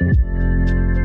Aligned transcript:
thank 0.00 0.18
you 0.18 1.03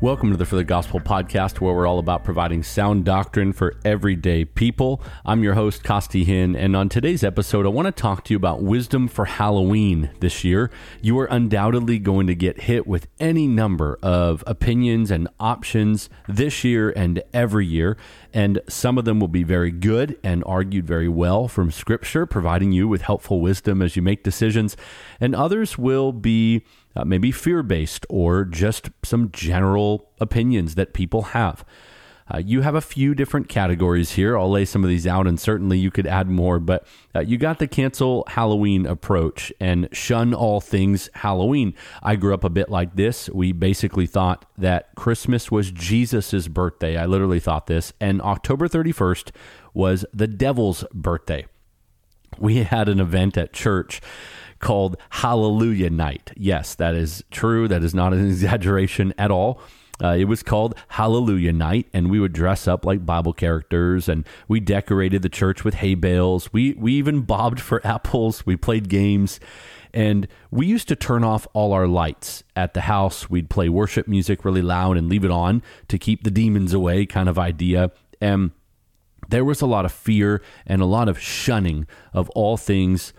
Welcome 0.00 0.30
to 0.30 0.36
the 0.36 0.46
For 0.46 0.54
the 0.54 0.62
Gospel 0.62 1.00
podcast, 1.00 1.60
where 1.60 1.74
we're 1.74 1.88
all 1.88 1.98
about 1.98 2.22
providing 2.22 2.62
sound 2.62 3.04
doctrine 3.04 3.52
for 3.52 3.74
everyday 3.84 4.44
people. 4.44 5.02
I'm 5.26 5.42
your 5.42 5.54
host, 5.54 5.82
Costi 5.82 6.24
Hinn, 6.24 6.56
and 6.56 6.76
on 6.76 6.88
today's 6.88 7.24
episode, 7.24 7.66
I 7.66 7.70
want 7.70 7.86
to 7.86 7.92
talk 8.00 8.22
to 8.24 8.32
you 8.32 8.36
about 8.36 8.62
wisdom 8.62 9.08
for 9.08 9.24
Halloween 9.24 10.10
this 10.20 10.44
year. 10.44 10.70
You 11.02 11.18
are 11.18 11.24
undoubtedly 11.24 11.98
going 11.98 12.28
to 12.28 12.36
get 12.36 12.60
hit 12.60 12.86
with 12.86 13.08
any 13.18 13.48
number 13.48 13.98
of 14.00 14.44
opinions 14.46 15.10
and 15.10 15.26
options 15.40 16.08
this 16.28 16.62
year 16.62 16.90
and 16.90 17.20
every 17.34 17.66
year, 17.66 17.96
and 18.32 18.60
some 18.68 18.98
of 18.98 19.04
them 19.04 19.18
will 19.18 19.26
be 19.26 19.42
very 19.42 19.72
good 19.72 20.16
and 20.22 20.44
argued 20.46 20.86
very 20.86 21.08
well 21.08 21.48
from 21.48 21.72
Scripture, 21.72 22.24
providing 22.24 22.70
you 22.70 22.86
with 22.86 23.02
helpful 23.02 23.40
wisdom 23.40 23.82
as 23.82 23.96
you 23.96 24.02
make 24.02 24.22
decisions, 24.22 24.76
and 25.20 25.34
others 25.34 25.76
will 25.76 26.12
be 26.12 26.64
uh, 26.96 27.04
maybe 27.04 27.30
fear 27.30 27.62
based 27.62 28.06
or 28.08 28.44
just 28.44 28.90
some 29.04 29.30
general 29.30 30.10
opinions 30.20 30.74
that 30.74 30.92
people 30.92 31.22
have. 31.22 31.64
Uh, 32.32 32.38
you 32.38 32.60
have 32.60 32.74
a 32.74 32.80
few 32.80 33.14
different 33.14 33.48
categories 33.48 34.12
here. 34.12 34.36
I'll 34.36 34.50
lay 34.50 34.64
some 34.64 34.84
of 34.84 34.90
these 34.90 35.06
out, 35.06 35.26
and 35.26 35.40
certainly 35.40 35.78
you 35.78 35.90
could 35.90 36.06
add 36.06 36.28
more. 36.28 36.58
But 36.58 36.86
uh, 37.14 37.20
you 37.20 37.38
got 37.38 37.58
the 37.58 37.66
cancel 37.66 38.24
Halloween 38.28 38.86
approach 38.86 39.52
and 39.60 39.88
shun 39.92 40.34
all 40.34 40.60
things 40.60 41.08
Halloween. 41.14 41.74
I 42.02 42.16
grew 42.16 42.34
up 42.34 42.44
a 42.44 42.50
bit 42.50 42.68
like 42.68 42.96
this. 42.96 43.30
We 43.30 43.52
basically 43.52 44.06
thought 44.06 44.44
that 44.58 44.94
Christmas 44.94 45.50
was 45.50 45.70
Jesus's 45.70 46.48
birthday. 46.48 46.96
I 46.96 47.06
literally 47.06 47.40
thought 47.40 47.66
this, 47.66 47.92
and 48.00 48.20
October 48.20 48.68
31st 48.68 49.30
was 49.72 50.04
the 50.12 50.26
devil's 50.26 50.84
birthday. 50.92 51.46
We 52.38 52.62
had 52.62 52.88
an 52.88 53.00
event 53.00 53.38
at 53.38 53.52
church 53.52 54.02
called 54.58 54.96
Hallelujah 55.10 55.90
Night. 55.90 56.32
Yes, 56.36 56.74
that 56.76 56.94
is 56.94 57.22
true. 57.30 57.68
That 57.68 57.82
is 57.82 57.94
not 57.94 58.12
an 58.12 58.26
exaggeration 58.28 59.14
at 59.18 59.30
all. 59.30 59.60
Uh, 60.02 60.14
it 60.14 60.24
was 60.24 60.44
called 60.44 60.76
Hallelujah 60.88 61.52
Night, 61.52 61.88
and 61.92 62.08
we 62.08 62.20
would 62.20 62.32
dress 62.32 62.68
up 62.68 62.84
like 62.84 63.04
Bible 63.04 63.32
characters, 63.32 64.08
and 64.08 64.24
we 64.46 64.60
decorated 64.60 65.22
the 65.22 65.28
church 65.28 65.64
with 65.64 65.74
hay 65.74 65.94
bales. 65.94 66.52
We 66.52 66.74
we 66.74 66.92
even 66.94 67.22
bobbed 67.22 67.60
for 67.60 67.80
apples. 67.86 68.46
We 68.46 68.56
played 68.56 68.88
games, 68.88 69.40
and 69.92 70.28
we 70.52 70.66
used 70.66 70.86
to 70.88 70.96
turn 70.96 71.24
off 71.24 71.48
all 71.52 71.72
our 71.72 71.88
lights 71.88 72.44
at 72.54 72.74
the 72.74 72.82
house. 72.82 73.28
We'd 73.28 73.50
play 73.50 73.68
worship 73.68 74.06
music 74.06 74.44
really 74.44 74.62
loud 74.62 74.96
and 74.96 75.08
leave 75.08 75.24
it 75.24 75.32
on 75.32 75.62
to 75.88 75.98
keep 75.98 76.22
the 76.22 76.30
demons 76.30 76.72
away, 76.72 77.04
kind 77.04 77.28
of 77.28 77.38
idea. 77.38 77.90
And 78.20 78.52
there 79.28 79.44
was 79.44 79.60
a 79.60 79.66
lot 79.66 79.84
of 79.84 79.92
fear 79.92 80.42
and 80.66 80.82
a 80.82 80.86
lot 80.86 81.08
of 81.08 81.18
shunning 81.18 81.86
of 82.12 82.28
all 82.30 82.56
things 82.56 83.12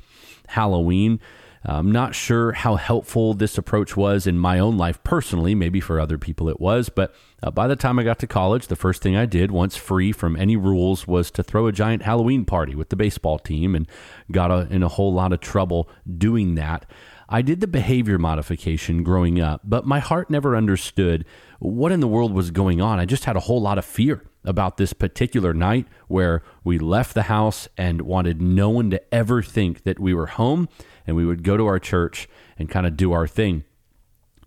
Halloween. 0.47 1.19
I'm 1.63 1.91
not 1.91 2.15
sure 2.15 2.53
how 2.53 2.75
helpful 2.75 3.33
this 3.33 3.57
approach 3.57 3.97
was 3.97 4.25
in 4.25 4.39
my 4.39 4.59
own 4.59 4.77
life 4.77 5.03
personally. 5.03 5.53
Maybe 5.55 5.81
for 5.81 5.99
other 5.99 6.17
people 6.17 6.47
it 6.47 6.59
was. 6.59 6.89
But 6.89 7.13
uh, 7.43 7.51
by 7.51 7.67
the 7.67 7.75
time 7.75 7.99
I 7.99 8.03
got 8.03 8.19
to 8.19 8.27
college, 8.27 8.67
the 8.67 8.75
first 8.75 9.01
thing 9.01 9.15
I 9.15 9.25
did, 9.25 9.51
once 9.51 9.75
free 9.75 10.11
from 10.11 10.37
any 10.37 10.55
rules, 10.55 11.05
was 11.05 11.29
to 11.31 11.43
throw 11.43 11.67
a 11.67 11.73
giant 11.73 12.03
Halloween 12.03 12.45
party 12.45 12.75
with 12.75 12.89
the 12.89 12.95
baseball 12.95 13.39
team 13.39 13.75
and 13.75 13.87
got 14.31 14.51
a, 14.51 14.67
in 14.73 14.83
a 14.83 14.87
whole 14.87 15.13
lot 15.13 15.33
of 15.33 15.41
trouble 15.41 15.89
doing 16.17 16.55
that. 16.55 16.85
I 17.31 17.43
did 17.43 17.61
the 17.61 17.67
behavior 17.67 18.17
modification 18.17 19.03
growing 19.03 19.39
up, 19.39 19.61
but 19.63 19.85
my 19.85 19.99
heart 19.99 20.31
never 20.31 20.55
understood 20.55 21.25
what 21.59 21.91
in 21.91 21.99
the 21.99 22.07
world 22.07 22.33
was 22.33 22.49
going 22.49 22.81
on. 22.81 22.99
I 22.99 23.05
just 23.05 23.25
had 23.25 23.35
a 23.35 23.41
whole 23.41 23.61
lot 23.61 23.77
of 23.77 23.85
fear 23.85 24.23
about 24.43 24.77
this 24.77 24.93
particular 24.93 25.53
night 25.53 25.85
where 26.07 26.41
we 26.63 26.79
left 26.79 27.13
the 27.13 27.23
house 27.23 27.67
and 27.77 28.01
wanted 28.01 28.41
no 28.41 28.69
one 28.69 28.89
to 28.89 29.13
ever 29.13 29.43
think 29.43 29.83
that 29.83 29.99
we 29.99 30.11
were 30.11 30.25
home 30.25 30.67
and 31.05 31.15
we 31.15 31.23
would 31.23 31.43
go 31.43 31.55
to 31.55 31.67
our 31.67 31.77
church 31.77 32.27
and 32.57 32.67
kind 32.67 32.87
of 32.87 32.97
do 32.97 33.11
our 33.11 33.27
thing. 33.27 33.63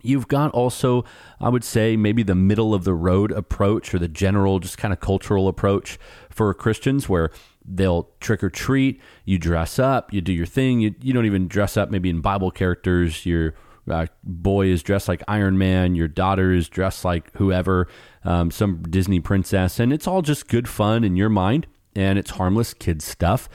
You've 0.03 0.27
got 0.27 0.51
also, 0.51 1.05
I 1.41 1.49
would 1.49 1.63
say, 1.63 1.97
maybe 1.97 2.25
the 2.25 2.35
middle 2.35 2.75
of 2.75 2.83
the 2.83 2.95
road 2.95 3.31
approach 3.31 3.95
or 3.95 4.01
the 4.01 4.09
general, 4.09 4.59
just 4.59 4.77
kind 4.77 4.93
of 4.93 4.99
cultural 4.99 5.47
approach 5.47 5.99
for 6.29 6.53
Christians 6.53 7.09
where 7.09 7.31
they'll 7.65 8.11
trick 8.21 8.43
or 8.43 8.51
treat, 8.51 9.01
you 9.25 9.39
dress 9.39 9.79
up, 9.79 10.13
you 10.13 10.21
do 10.21 10.33
your 10.33 10.47
thing. 10.47 10.81
You, 10.81 10.95
you 11.01 11.13
don't 11.13 11.27
even 11.27 11.49
dress 11.49 11.77
up 11.77 11.91
maybe 11.91 12.11
in 12.11 12.21
Bible 12.21 12.51
characters. 12.51 13.25
Your 13.25 13.55
uh, 13.91 14.07
boy 14.25 14.67
is 14.67 14.83
dressed 14.83 15.09
like 15.09 15.23
Iron 15.27 15.59
Man, 15.59 15.95
your 15.95 16.09
daughter 16.09 16.53
is 16.53 16.69
dressed 16.69 17.05
like 17.05 17.31
whoever, 17.37 17.89
um, 18.25 18.51
some 18.51 18.83
Disney 18.83 19.21
princess, 19.21 19.81
and 19.81 19.93
it's 19.93 20.07
all 20.07 20.23
just 20.23 20.49
good 20.49 20.69
fun 20.69 21.03
in 21.05 21.17
your 21.17 21.29
mind 21.29 21.67
and 21.95 22.19
it's 22.19 22.33
harmless 22.33 22.75
kid 22.75 23.03
stuff. 23.03 23.49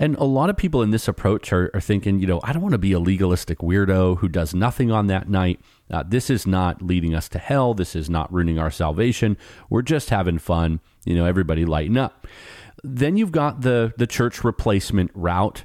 And 0.00 0.14
a 0.16 0.24
lot 0.24 0.48
of 0.48 0.56
people 0.56 0.82
in 0.82 0.90
this 0.92 1.08
approach 1.08 1.52
are, 1.52 1.72
are 1.74 1.80
thinking, 1.80 2.20
you 2.20 2.26
know, 2.26 2.40
I 2.44 2.52
don't 2.52 2.62
want 2.62 2.72
to 2.72 2.78
be 2.78 2.92
a 2.92 3.00
legalistic 3.00 3.58
weirdo 3.58 4.18
who 4.18 4.28
does 4.28 4.54
nothing 4.54 4.92
on 4.92 5.08
that 5.08 5.28
night. 5.28 5.60
Uh, 5.90 6.04
this 6.06 6.30
is 6.30 6.46
not 6.46 6.80
leading 6.82 7.16
us 7.16 7.28
to 7.30 7.38
hell. 7.38 7.74
This 7.74 7.96
is 7.96 8.08
not 8.08 8.32
ruining 8.32 8.60
our 8.60 8.70
salvation. 8.70 9.36
We're 9.68 9.82
just 9.82 10.10
having 10.10 10.38
fun. 10.38 10.80
You 11.04 11.16
know, 11.16 11.24
everybody 11.24 11.64
lighten 11.64 11.96
up. 11.96 12.28
Then 12.84 13.16
you've 13.16 13.32
got 13.32 13.62
the 13.62 13.92
the 13.96 14.06
church 14.06 14.44
replacement 14.44 15.10
route, 15.14 15.64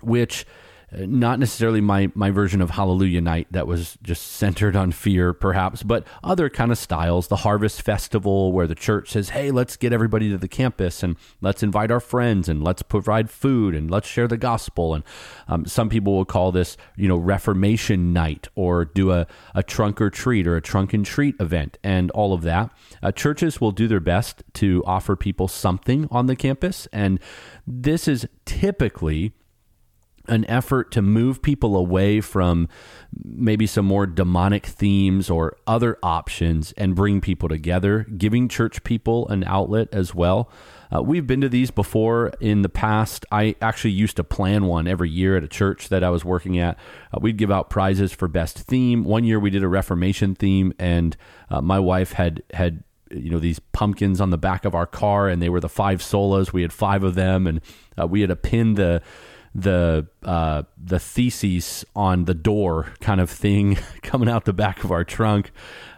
which 0.00 0.46
not 0.92 1.40
necessarily 1.40 1.80
my 1.80 2.10
my 2.14 2.30
version 2.30 2.62
of 2.62 2.70
Hallelujah 2.70 3.20
Night 3.20 3.48
that 3.50 3.66
was 3.66 3.98
just 4.02 4.22
centered 4.22 4.76
on 4.76 4.92
fear, 4.92 5.32
perhaps, 5.32 5.82
but 5.82 6.06
other 6.22 6.48
kind 6.48 6.70
of 6.70 6.78
styles. 6.78 7.26
The 7.26 7.36
Harvest 7.36 7.82
Festival, 7.82 8.52
where 8.52 8.68
the 8.68 8.76
church 8.76 9.10
says, 9.10 9.30
"Hey, 9.30 9.50
let's 9.50 9.76
get 9.76 9.92
everybody 9.92 10.30
to 10.30 10.38
the 10.38 10.48
campus 10.48 11.02
and 11.02 11.16
let's 11.40 11.62
invite 11.62 11.90
our 11.90 12.00
friends 12.00 12.48
and 12.48 12.62
let's 12.62 12.82
provide 12.82 13.30
food 13.30 13.74
and 13.74 13.90
let's 13.90 14.06
share 14.06 14.28
the 14.28 14.36
gospel." 14.36 14.94
And 14.94 15.04
um, 15.48 15.66
some 15.66 15.88
people 15.88 16.14
will 16.14 16.24
call 16.24 16.52
this, 16.52 16.76
you 16.96 17.08
know, 17.08 17.16
Reformation 17.16 18.12
Night 18.12 18.46
or 18.54 18.84
do 18.84 19.10
a 19.10 19.26
a 19.54 19.64
trunk 19.64 20.00
or 20.00 20.08
treat 20.08 20.46
or 20.46 20.56
a 20.56 20.62
trunk 20.62 20.94
and 20.94 21.04
treat 21.04 21.34
event 21.40 21.78
and 21.82 22.12
all 22.12 22.32
of 22.32 22.42
that. 22.42 22.70
Uh, 23.02 23.10
churches 23.10 23.60
will 23.60 23.72
do 23.72 23.88
their 23.88 24.00
best 24.00 24.44
to 24.54 24.84
offer 24.86 25.16
people 25.16 25.48
something 25.48 26.06
on 26.12 26.26
the 26.26 26.36
campus, 26.36 26.86
and 26.92 27.18
this 27.66 28.06
is 28.06 28.28
typically 28.44 29.32
an 30.28 30.44
effort 30.48 30.90
to 30.92 31.02
move 31.02 31.42
people 31.42 31.76
away 31.76 32.20
from 32.20 32.68
maybe 33.24 33.66
some 33.66 33.84
more 33.84 34.06
demonic 34.06 34.66
themes 34.66 35.30
or 35.30 35.56
other 35.66 35.98
options 36.02 36.72
and 36.72 36.94
bring 36.94 37.20
people 37.20 37.48
together, 37.48 38.06
giving 38.16 38.48
church 38.48 38.84
people 38.84 39.28
an 39.28 39.44
outlet 39.44 39.88
as 39.92 40.14
well. 40.14 40.50
Uh, 40.94 41.02
we've 41.02 41.26
been 41.26 41.40
to 41.40 41.48
these 41.48 41.70
before 41.70 42.28
in 42.40 42.62
the 42.62 42.68
past. 42.68 43.26
I 43.32 43.56
actually 43.60 43.92
used 43.92 44.16
to 44.16 44.24
plan 44.24 44.66
one 44.66 44.86
every 44.86 45.10
year 45.10 45.36
at 45.36 45.42
a 45.42 45.48
church 45.48 45.88
that 45.88 46.04
I 46.04 46.10
was 46.10 46.24
working 46.24 46.58
at. 46.58 46.78
Uh, 47.12 47.18
we'd 47.20 47.36
give 47.36 47.50
out 47.50 47.70
prizes 47.70 48.12
for 48.12 48.28
best 48.28 48.58
theme. 48.58 49.04
One 49.04 49.24
year 49.24 49.40
we 49.40 49.50
did 49.50 49.64
a 49.64 49.68
Reformation 49.68 50.34
theme, 50.34 50.72
and 50.78 51.16
uh, 51.50 51.60
my 51.60 51.78
wife 51.78 52.12
had 52.12 52.42
had 52.54 52.84
you 53.10 53.30
know 53.30 53.38
these 53.38 53.58
pumpkins 53.58 54.20
on 54.20 54.30
the 54.30 54.38
back 54.38 54.64
of 54.64 54.74
our 54.74 54.86
car, 54.86 55.28
and 55.28 55.40
they 55.40 55.48
were 55.48 55.60
the 55.60 55.68
five 55.68 56.00
solas. 56.00 56.52
We 56.52 56.62
had 56.62 56.72
five 56.72 57.02
of 57.02 57.14
them, 57.14 57.46
and 57.46 57.60
uh, 58.00 58.06
we 58.06 58.20
had 58.20 58.30
to 58.30 58.36
pin 58.36 58.74
the 58.74 59.02
the 59.56 60.06
uh, 60.22 60.64
the 60.76 60.98
theses 60.98 61.84
on 61.96 62.26
the 62.26 62.34
door 62.34 62.92
kind 63.00 63.22
of 63.22 63.30
thing 63.30 63.78
coming 64.02 64.28
out 64.28 64.44
the 64.44 64.52
back 64.52 64.84
of 64.84 64.92
our 64.92 65.02
trunk. 65.02 65.50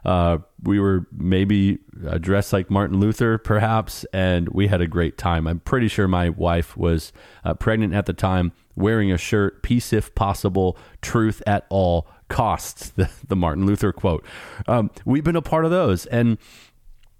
Uh, 0.04 0.38
we 0.62 0.78
were 0.78 1.06
maybe 1.12 1.78
dressed 2.20 2.52
like 2.52 2.70
Martin 2.70 3.00
Luther, 3.00 3.36
perhaps, 3.36 4.04
and 4.12 4.48
we 4.50 4.68
had 4.68 4.80
a 4.80 4.86
great 4.86 5.18
time. 5.18 5.48
I'm 5.48 5.58
pretty 5.58 5.88
sure 5.88 6.06
my 6.06 6.28
wife 6.28 6.76
was 6.76 7.12
uh, 7.44 7.54
pregnant 7.54 7.94
at 7.94 8.06
the 8.06 8.12
time, 8.12 8.52
wearing 8.76 9.10
a 9.10 9.18
shirt, 9.18 9.64
"Peace 9.64 9.92
if 9.92 10.14
possible, 10.14 10.78
truth 11.02 11.42
at 11.46 11.66
all 11.68 12.06
costs." 12.28 12.92
The, 12.96 13.10
the 13.26 13.36
Martin 13.36 13.66
Luther 13.66 13.92
quote. 13.92 14.24
Um, 14.68 14.90
we've 15.04 15.24
been 15.24 15.36
a 15.36 15.42
part 15.42 15.64
of 15.64 15.72
those, 15.72 16.06
and 16.06 16.38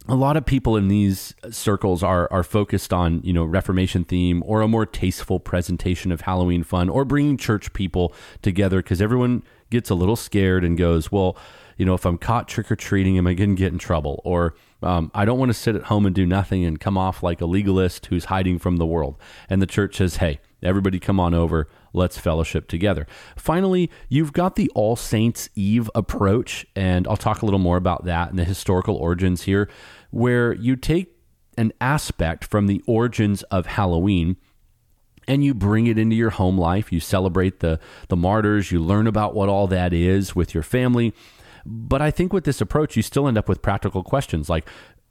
a 0.09 0.15
lot 0.15 0.37
of 0.37 0.47
people 0.47 0.77
in 0.77 0.89
these 0.89 1.35
circles 1.51 2.03
are 2.03 2.33
are 2.33 2.43
focused 2.43 2.93
on 2.93 3.21
you 3.23 3.33
know 3.33 3.45
Reformation 3.45 4.05
theme 4.05 4.43
or 4.47 4.63
a 4.63 4.69
more 4.69 4.87
tasteful 4.87 5.39
presentation 5.39 6.11
of 6.11 6.23
Halloween 6.23 6.63
fun 6.63 6.89
or 6.89 7.05
bringing 7.05 7.37
church 7.37 7.73
people 7.73 8.15
together 8.41 8.83
because 8.83 9.03
everyone 9.03 9.43
gets 9.71 9.91
a 9.91 9.95
little 9.95 10.17
scared 10.17 10.65
and 10.65 10.79
goes, 10.79 11.13
well, 11.13 11.37
you 11.77 11.85
know, 11.85 11.95
if 11.95 12.07
I'm 12.07 12.19
caught 12.19 12.49
trick 12.49 12.71
or 12.71 12.77
treating, 12.77 13.19
am 13.19 13.27
I 13.27 13.35
going 13.35 13.51
to 13.51 13.57
get 13.57 13.73
in 13.73 13.79
trouble? 13.79 14.21
Or 14.25 14.55
um, 14.83 15.11
I 15.15 15.25
don't 15.25 15.39
want 15.39 15.51
to 15.51 15.55
sit 15.55 15.77
at 15.77 15.85
home 15.85 16.07
and 16.07 16.15
do 16.15 16.27
nothing 16.27 16.65
and 16.65 16.81
come 16.81 16.97
off 16.97 17.23
like 17.23 17.41
a 17.41 17.47
legalist 17.47 18.07
who's 18.07 18.27
hiding 18.27 18.59
from 18.59 18.79
the 18.79 18.87
world. 18.87 19.17
And 19.49 19.61
the 19.61 19.67
church 19.67 19.97
says, 19.97 20.17
hey, 20.17 20.41
everybody 20.63 20.99
come 20.99 21.21
on 21.21 21.35
over. 21.35 21.69
Let's 21.93 22.19
fellowship 22.19 22.69
together. 22.69 23.07
Finally, 23.37 23.91
you've 24.09 24.33
got 24.33 24.57
the 24.57 24.71
All 24.75 24.97
Saints 24.97 25.49
Eve 25.55 25.91
approach, 25.95 26.67
and 26.77 27.07
I'll 27.07 27.17
talk 27.17 27.43
a 27.43 27.45
little 27.45 27.59
more 27.59 27.77
about 27.77 28.05
that 28.05 28.31
and 28.31 28.39
the 28.39 28.45
historical 28.45 28.97
origins 28.97 29.43
here, 29.43 29.69
where 30.11 30.53
you 30.53 30.77
take 30.77 31.15
an 31.57 31.73
aspect 31.81 32.45
from 32.45 32.67
the 32.67 32.83
origins 32.87 33.43
of 33.45 33.67
Halloween 33.67 34.37
and 35.27 35.45
you 35.45 35.53
bring 35.53 35.87
it 35.87 35.99
into 35.99 36.17
your 36.17 36.31
home 36.31 36.57
life. 36.57 36.91
You 36.91 37.01
celebrate 37.01 37.61
the, 37.61 37.79
the 38.09 38.17
martyrs, 38.17 38.73
you 38.73 38.81
learn 38.81 39.07
about 39.07 39.35
what 39.35 39.49
all 39.49 39.67
that 39.67 39.93
is 39.93 40.35
with 40.35 40.55
your 40.55 40.63
family. 40.63 41.13
But 41.67 42.01
I 42.01 42.11
think 42.11 42.33
with 42.33 42.45
this 42.45 42.61
approach, 42.61 42.97
you 42.97 43.03
still 43.03 43.29
end 43.29 43.37
up 43.37 43.49
with 43.49 43.61
practical 43.61 44.03
questions 44.03 44.49
like 44.49 44.67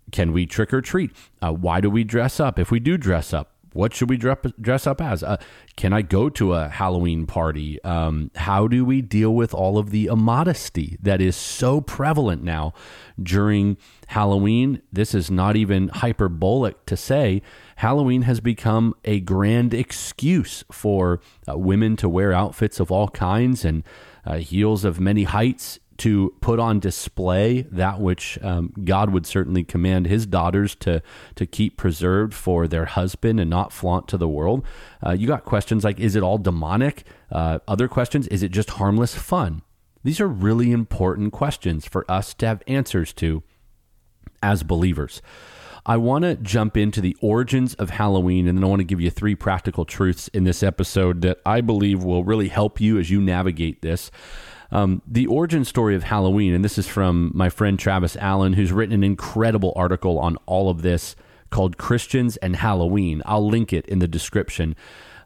can 0.10 0.32
we 0.32 0.46
trick 0.46 0.74
or 0.74 0.82
treat? 0.82 1.12
Uh, 1.42 1.52
why 1.52 1.82
do 1.82 1.90
we 1.90 2.04
dress 2.04 2.40
up? 2.40 2.58
If 2.58 2.72
we 2.72 2.80
do 2.80 2.98
dress 2.98 3.34
up, 3.34 3.57
what 3.74 3.94
should 3.94 4.10
we 4.10 4.18
dress 4.18 4.88
up 4.88 5.02
as? 5.02 5.24
Uh, 5.24 5.38
can 5.76 5.94
I 5.94 6.02
go 6.02 6.30
to 6.30 6.54
a 6.54 6.68
Halloween 6.68 7.26
party? 7.26 7.82
Um, 7.84 8.32
how 8.36 8.68
do 8.68 8.84
we 8.84 9.02
deal 9.02 9.34
with 9.34 9.54
all 9.54 9.78
of 9.78 9.92
the 9.92 10.08
immodesty 10.08 10.98
that 11.02 11.22
is 11.22 11.36
so 11.36 11.82
prevalent 11.82 12.44
now 12.44 12.74
during 13.22 13.78
Halloween? 14.08 14.82
This 14.92 15.14
is 15.14 15.30
not 15.30 15.56
even 15.56 15.90
hyperbolic 15.90 16.86
to 16.88 16.98
say 16.98 17.42
Halloween 17.78 18.24
has 18.24 18.40
become 18.40 18.96
a 19.06 19.20
grand 19.20 19.74
excuse 19.74 20.64
for 20.72 21.22
uh, 21.48 21.58
women 21.58 21.96
to 21.98 22.10
wear 22.10 22.34
outfits 22.34 22.80
of 22.80 22.92
all 22.92 23.10
kinds 23.10 23.64
and 23.64 23.84
uh, 24.26 24.38
heels 24.38 24.84
of 24.84 25.00
many 25.00 25.24
heights 25.24 25.80
to 26.00 26.34
put 26.42 26.60
on 26.60 26.80
display 26.80 27.62
that 27.64 28.00
which 28.00 28.38
um, 28.42 28.74
God 28.84 29.10
would 29.10 29.26
certainly 29.26 29.64
command 29.64 30.08
his 30.08 30.26
daughters 30.26 30.76
to 30.76 31.02
to 31.36 31.46
keep 31.46 31.78
preserved 31.78 32.34
for 32.34 32.68
their 32.68 32.86
husband 32.86 33.40
and 33.40 33.50
not 33.50 33.72
flaunt 33.72 34.08
to 34.10 34.18
the 34.18 34.28
world. 34.28 34.66
Uh, 35.06 35.12
you 35.12 35.28
got 35.28 35.46
questions 35.46 35.84
like, 35.84 36.00
is 36.00 36.16
it 36.16 36.24
all 36.24 36.38
demonic? 36.38 37.04
Uh, 37.32 37.60
other 37.68 37.88
questions, 37.88 38.28
is 38.28 38.44
it 38.44 38.52
just 38.52 38.72
harmless 38.72 39.16
fun? 39.16 39.62
These 40.04 40.22
are 40.22 40.28
really 40.28 40.72
important 40.72 41.34
questions 41.34 41.86
for 41.86 42.10
us 42.10 42.34
to 42.36 42.46
have 42.46 42.64
answers 42.68 43.12
to 43.14 43.44
as 44.42 44.64
believers. 44.64 45.22
I 45.86 45.96
want 45.96 46.24
to 46.26 46.36
jump 46.36 46.76
into 46.76 47.00
the 47.00 47.16
origins 47.22 47.74
of 47.76 47.92
Halloween, 47.92 48.46
and 48.48 48.58
then 48.58 48.64
I 48.66 48.68
want 48.68 48.82
to 48.82 48.86
give 48.86 49.00
you 49.00 49.10
three 49.10 49.36
practical 49.36 49.86
truths 49.86 50.28
in 50.30 50.44
this 50.44 50.62
episode 50.62 51.22
that 51.22 51.40
I 51.46 51.62
believe 51.62 52.04
will 52.04 52.26
really 52.26 52.50
help 52.50 52.82
you 52.82 53.00
as 53.00 53.10
you 53.10 53.22
navigate 53.22 53.82
this. 53.82 54.12
Um, 54.72 55.02
the 55.08 55.28
origin 55.28 55.64
story 55.66 55.96
of 55.96 56.04
Halloween, 56.04 56.54
and 56.54 56.64
this 56.64 56.78
is 56.78 56.88
from 56.88 57.32
my 57.34 57.50
friend 57.50 57.80
Travis 57.80 58.16
Allen, 58.18 58.54
who's 58.54 58.72
written 58.72 58.94
an 58.94 59.04
incredible 59.04 59.74
article 59.76 60.20
on 60.20 60.38
all 60.46 60.70
of 60.70 60.82
this 60.82 61.16
called 61.50 61.78
Christians 61.78 62.38
and 62.38 62.58
Halloween. 62.58 63.22
I'll 63.26 63.48
link 63.48 63.72
it 63.72 63.86
in 63.88 64.00
the 64.00 64.08
description. 64.08 64.76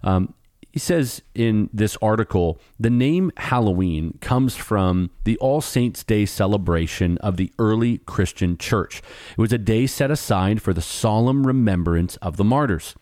Um, 0.03 0.33
he 0.71 0.79
says 0.79 1.21
in 1.35 1.69
this 1.73 1.97
article 2.01 2.59
the 2.79 2.89
name 2.89 3.31
Halloween 3.37 4.17
comes 4.21 4.55
from 4.55 5.09
the 5.25 5.37
All 5.37 5.59
Saints' 5.59 6.03
Day 6.03 6.25
celebration 6.25 7.17
of 7.17 7.37
the 7.37 7.51
early 7.59 7.97
Christian 7.99 8.57
church. 8.57 9.01
It 9.31 9.37
was 9.37 9.51
a 9.51 9.57
day 9.57 9.85
set 9.85 10.11
aside 10.11 10.61
for 10.61 10.73
the 10.73 10.81
solemn 10.81 11.45
remembrance 11.45 12.15
of 12.17 12.37
the 12.37 12.45
martyrs. 12.45 12.95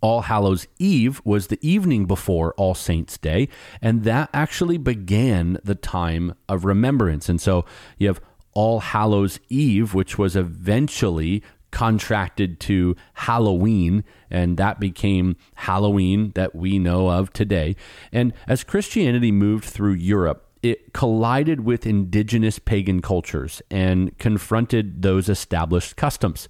All 0.00 0.22
Hallows 0.22 0.66
Eve 0.78 1.20
was 1.24 1.48
the 1.48 1.58
evening 1.60 2.06
before 2.06 2.54
All 2.54 2.74
Saints 2.74 3.18
Day, 3.18 3.48
and 3.82 4.04
that 4.04 4.30
actually 4.32 4.78
began 4.78 5.58
the 5.64 5.74
time 5.74 6.34
of 6.48 6.64
remembrance. 6.64 7.28
And 7.28 7.40
so 7.40 7.64
you 7.98 8.06
have 8.06 8.20
All 8.52 8.80
Hallows 8.80 9.40
Eve, 9.48 9.94
which 9.94 10.16
was 10.18 10.36
eventually 10.36 11.42
contracted 11.70 12.60
to 12.60 12.96
Halloween, 13.14 14.04
and 14.30 14.56
that 14.56 14.80
became 14.80 15.36
Halloween 15.54 16.32
that 16.34 16.54
we 16.54 16.78
know 16.78 17.10
of 17.10 17.32
today. 17.32 17.76
And 18.12 18.32
as 18.46 18.64
Christianity 18.64 19.32
moved 19.32 19.64
through 19.64 19.94
Europe, 19.94 20.44
it 20.62 20.92
collided 20.92 21.60
with 21.60 21.86
indigenous 21.86 22.58
pagan 22.58 23.00
cultures 23.00 23.62
and 23.70 24.16
confronted 24.18 25.02
those 25.02 25.28
established 25.28 25.96
customs 25.96 26.48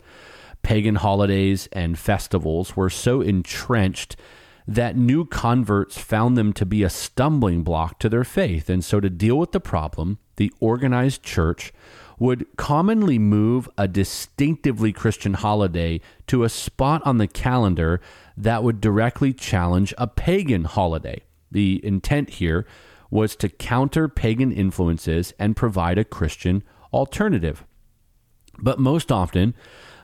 pagan 0.63 0.97
holidays 0.97 1.69
and 1.73 1.99
festivals 1.99 2.77
were 2.77 2.91
so 2.91 3.21
entrenched 3.21 4.17
that 4.67 4.97
new 4.97 5.25
converts 5.25 5.97
found 5.99 6.37
them 6.37 6.53
to 6.53 6.67
be 6.67 6.83
a 6.83 6.91
stumbling 6.91 7.63
block 7.63 7.99
to 7.99 8.09
their 8.09 8.25
faith. 8.25 8.69
And 8.69 8.85
so, 8.85 9.01
to 9.01 9.09
deal 9.09 9.39
with 9.39 9.53
the 9.53 9.61
problem, 9.61 10.19
the 10.37 10.53
organized 10.61 11.23
church 11.23 11.73
would 12.19 12.47
commonly 12.57 13.19
move 13.19 13.69
a 13.79 13.89
distinctively 13.89 14.93
Christian 14.93 15.35
holiday 15.35 16.01
to 16.27 16.45
a 16.45 16.49
spot 16.49 17.01
on 17.05 17.19
the 17.19 17.29
calendar 17.29 18.01
that 18.37 18.63
would 18.63 18.81
directly 18.81 19.33
challenge 19.33 19.95
a 19.97 20.07
pagan 20.07 20.65
holiday. 20.65 21.23
The 21.51 21.81
intent 21.85 22.31
here 22.31 22.67
was 23.11 23.37
to 23.37 23.49
counter 23.49 24.09
pagan 24.09 24.53
influences 24.53 25.33
and 25.39 25.57
provide 25.57 25.97
a 25.97 26.05
Christian 26.05 26.63
alternative. 26.93 27.65
But 28.59 28.79
most 28.79 29.11
often, 29.11 29.55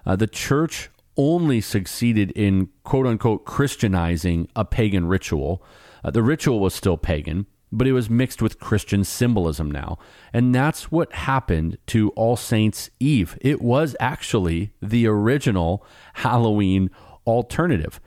uh, 0.07 0.17
the 0.17 0.27
church 0.27 0.91
only 1.17 1.61
succeeded 1.61 2.31
in 2.33 2.69
quote 2.83 3.07
unquote 3.07 3.45
Christianizing 3.45 4.49
a 4.57 4.65
pagan 4.65 5.07
ritual. 5.07 5.63
Uh, 6.03 6.11
the 6.11 6.23
ritual 6.23 6.61
was 6.61 6.75
still 6.75 6.97
pagan, 6.97 7.47
but 7.73 7.87
it 7.87 7.93
was 7.93 8.11
mixed 8.11 8.43
with 8.43 8.59
Christian 8.61 9.05
symbolism 9.05 9.71
now. 9.71 9.99
And 10.33 10.55
that's 10.55 10.91
what 10.91 11.13
happened 11.13 11.79
to 11.89 12.11
All 12.11 12.37
Saints 12.37 12.91
Eve. 13.01 13.39
It 13.41 13.63
was 13.63 13.97
actually 14.01 14.73
the 14.83 15.07
original 15.07 15.85
Halloween 16.15 16.91
alternative. 17.27 18.01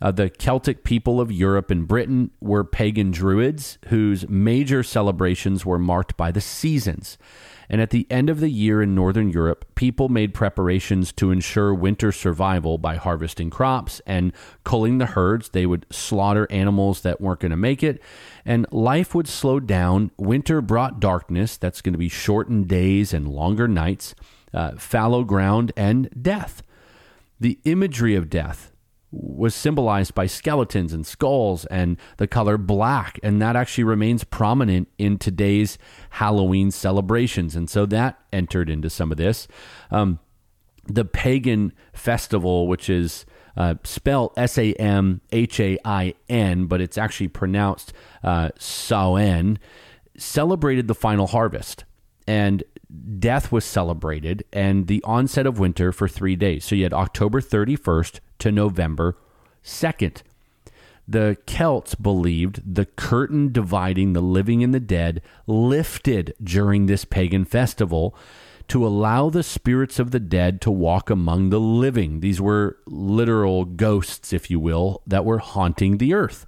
Uh, 0.00 0.10
the 0.10 0.28
Celtic 0.28 0.82
people 0.82 1.20
of 1.20 1.30
Europe 1.30 1.70
and 1.70 1.86
Britain 1.86 2.32
were 2.40 2.64
pagan 2.64 3.12
druids 3.12 3.78
whose 3.86 4.28
major 4.28 4.82
celebrations 4.82 5.64
were 5.64 5.78
marked 5.78 6.16
by 6.16 6.32
the 6.32 6.40
seasons. 6.40 7.16
And 7.68 7.80
at 7.80 7.90
the 7.90 8.06
end 8.10 8.28
of 8.28 8.40
the 8.40 8.50
year 8.50 8.82
in 8.82 8.94
Northern 8.94 9.30
Europe, 9.30 9.64
people 9.74 10.08
made 10.08 10.34
preparations 10.34 11.12
to 11.12 11.30
ensure 11.30 11.74
winter 11.74 12.12
survival 12.12 12.78
by 12.78 12.96
harvesting 12.96 13.50
crops 13.50 14.00
and 14.06 14.32
culling 14.64 14.98
the 14.98 15.06
herds. 15.06 15.50
They 15.50 15.66
would 15.66 15.86
slaughter 15.90 16.46
animals 16.50 17.02
that 17.02 17.20
weren't 17.20 17.40
going 17.40 17.50
to 17.50 17.56
make 17.56 17.82
it. 17.82 18.02
And 18.44 18.66
life 18.72 19.14
would 19.14 19.28
slow 19.28 19.60
down. 19.60 20.10
Winter 20.16 20.60
brought 20.60 21.00
darkness, 21.00 21.56
that's 21.56 21.80
going 21.80 21.94
to 21.94 21.98
be 21.98 22.08
shortened 22.08 22.68
days 22.68 23.12
and 23.12 23.28
longer 23.28 23.68
nights, 23.68 24.14
uh, 24.52 24.72
fallow 24.72 25.24
ground, 25.24 25.72
and 25.76 26.08
death. 26.20 26.62
The 27.40 27.58
imagery 27.64 28.14
of 28.14 28.30
death 28.30 28.71
was 29.12 29.54
symbolized 29.54 30.14
by 30.14 30.26
skeletons 30.26 30.92
and 30.92 31.06
skulls 31.06 31.66
and 31.66 31.98
the 32.16 32.26
color 32.26 32.56
black. 32.56 33.20
And 33.22 33.40
that 33.42 33.54
actually 33.54 33.84
remains 33.84 34.24
prominent 34.24 34.88
in 34.98 35.18
today's 35.18 35.78
Halloween 36.10 36.70
celebrations. 36.70 37.54
And 37.54 37.68
so 37.68 37.84
that 37.86 38.18
entered 38.32 38.70
into 38.70 38.88
some 38.88 39.12
of 39.12 39.18
this. 39.18 39.46
Um, 39.90 40.18
the 40.86 41.04
pagan 41.04 41.72
festival, 41.92 42.66
which 42.66 42.88
is 42.88 43.26
uh, 43.56 43.74
spelled 43.84 44.32
S 44.36 44.56
A 44.56 44.72
M 44.74 45.20
H 45.30 45.60
A 45.60 45.78
I 45.84 46.14
N, 46.28 46.64
but 46.64 46.80
it's 46.80 46.96
actually 46.96 47.28
pronounced 47.28 47.92
uh, 48.24 48.48
Samhain, 48.58 49.58
celebrated 50.16 50.88
the 50.88 50.94
final 50.94 51.26
harvest. 51.26 51.84
And 52.26 52.64
death 53.18 53.50
was 53.50 53.64
celebrated 53.64 54.44
and 54.52 54.86
the 54.86 55.02
onset 55.04 55.46
of 55.46 55.58
winter 55.58 55.92
for 55.92 56.08
three 56.08 56.36
days. 56.36 56.64
So 56.64 56.74
you 56.74 56.84
had 56.84 56.92
October 56.92 57.40
31st 57.40 58.20
to 58.42 58.50
November 58.50 59.16
2nd. 59.64 60.22
The 61.06 61.36
Celts 61.46 61.94
believed 61.94 62.74
the 62.74 62.86
curtain 62.86 63.52
dividing 63.52 64.14
the 64.14 64.20
living 64.20 64.64
and 64.64 64.74
the 64.74 64.80
dead 64.80 65.22
lifted 65.46 66.34
during 66.42 66.86
this 66.86 67.04
pagan 67.04 67.44
festival 67.44 68.16
to 68.66 68.84
allow 68.84 69.30
the 69.30 69.44
spirits 69.44 70.00
of 70.00 70.10
the 70.10 70.18
dead 70.18 70.60
to 70.62 70.72
walk 70.72 71.08
among 71.08 71.50
the 71.50 71.60
living. 71.60 72.18
These 72.18 72.40
were 72.40 72.78
literal 72.86 73.64
ghosts, 73.64 74.32
if 74.32 74.50
you 74.50 74.58
will, 74.58 75.02
that 75.06 75.24
were 75.24 75.38
haunting 75.38 75.98
the 75.98 76.12
earth. 76.12 76.44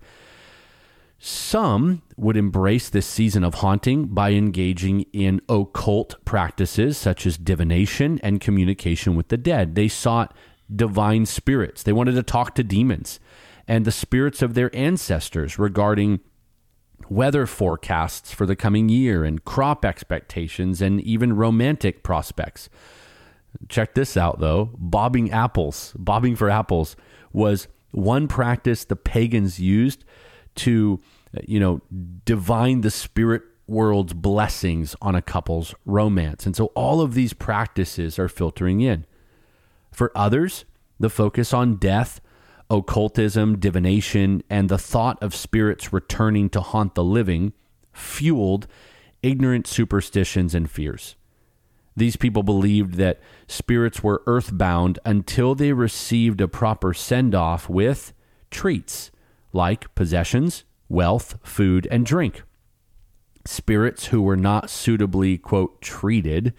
Some 1.21 2.03
would 2.17 2.37
embrace 2.37 2.89
this 2.89 3.07
season 3.07 3.45
of 3.45 3.55
haunting 3.55 4.07
by 4.07 4.33
engaging 4.33 5.07
in 5.13 5.41
occult 5.49 6.17
practices 6.25 6.99
such 6.99 7.25
as 7.25 7.39
divination 7.39 8.19
and 8.25 8.41
communication 8.41 9.15
with 9.15 9.29
the 9.29 9.37
dead. 9.37 9.77
They 9.77 9.87
sought 9.87 10.35
divine 10.75 11.27
spirits, 11.27 11.83
they 11.83 11.93
wanted 11.93 12.15
to 12.15 12.23
talk 12.23 12.55
to 12.55 12.65
demons 12.65 13.21
and 13.67 13.85
the 13.85 13.93
spirits 13.93 14.43
of 14.43 14.55
their 14.55 14.75
ancestors 14.77 15.59
regarding 15.59 16.21
weather 17.09 17.47
forecasts 17.47 18.33
for 18.33 18.47
the 18.47 18.57
coming 18.57 18.89
year 18.89 19.25
and 19.25 19.45
crop 19.45 19.85
expectations 19.85 20.81
and 20.81 21.01
even 21.01 21.35
romantic 21.35 22.03
prospects. 22.03 22.69
Check 23.69 23.95
this 23.95 24.17
out 24.17 24.41
though 24.41 24.71
bobbing 24.75 25.31
apples, 25.31 25.95
bobbing 25.99 26.37
for 26.37 26.51
apples 26.51 26.97
was 27.33 27.69
one 27.91 28.27
practice 28.27 28.85
the 28.85 28.97
pagans 28.97 29.61
used 29.61 30.05
to 30.57 31.01
you 31.47 31.59
know, 31.59 31.81
divine 32.25 32.83
the 32.83 32.91
spirit 32.91 33.43
world's 33.67 34.13
blessings 34.13 34.95
on 35.01 35.15
a 35.15 35.23
couple's 35.23 35.75
romance. 35.85 36.47
And 36.47 36.55
so 36.55 36.67
all 36.75 37.01
of 37.01 37.15
these 37.15 37.33
practices 37.33 38.19
are 38.19 38.29
filtering 38.29 38.81
in. 38.81 39.07
For 39.95 40.11
others, 40.17 40.65
the 40.99 41.09
focus 41.09 41.55
on 41.55 41.77
death, 41.77 42.21
occultism, 42.69 43.61
divination, 43.61 44.43
and 44.51 44.69
the 44.69 44.77
thought 44.77 45.23
of 45.23 45.37
spirits 45.37 45.93
returning 45.93 46.51
to 46.51 46.61
haunt 46.61 46.97
the 46.97 47.05
living 47.05 47.53
fueled 47.93 48.67
ignorant 49.23 49.69
superstitions 49.69 50.53
and 50.53 50.69
fears. 50.69 51.15
These 51.97 52.17
people 52.17 52.43
believed 52.43 52.95
that 52.95 53.21
spirits 53.47 54.03
were 54.03 54.25
earthbound 54.27 54.99
until 55.05 55.55
they 55.55 55.73
received 55.73 56.41
a 56.41 56.49
proper 56.49 56.93
send 56.93 57.33
off 57.33 57.69
with 57.69 58.13
treats 58.51 59.13
like 59.53 59.95
possessions, 59.95 60.65
wealth, 60.89 61.39
food, 61.45 61.87
and 61.89 62.05
drink. 62.05 62.43
Spirits 63.47 64.07
who 64.07 64.23
were 64.23 64.37
not 64.37 64.71
suitably, 64.71 65.39
quote, 65.39 65.81
treated 65.81 66.53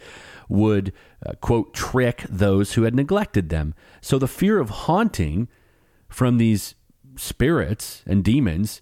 would, 0.48 0.94
uh, 1.26 1.34
quote, 1.42 1.74
trick 1.74 2.24
those 2.30 2.74
who 2.74 2.84
had 2.84 2.96
neglected 2.96 3.50
them. 3.50 3.74
So 4.02 4.20
the 4.20 4.28
fear 4.28 4.60
of 4.60 4.70
haunting 4.70 5.48
from 6.08 6.38
these 6.38 6.76
spirits 7.18 8.04
and 8.06 8.24
demons 8.24 8.82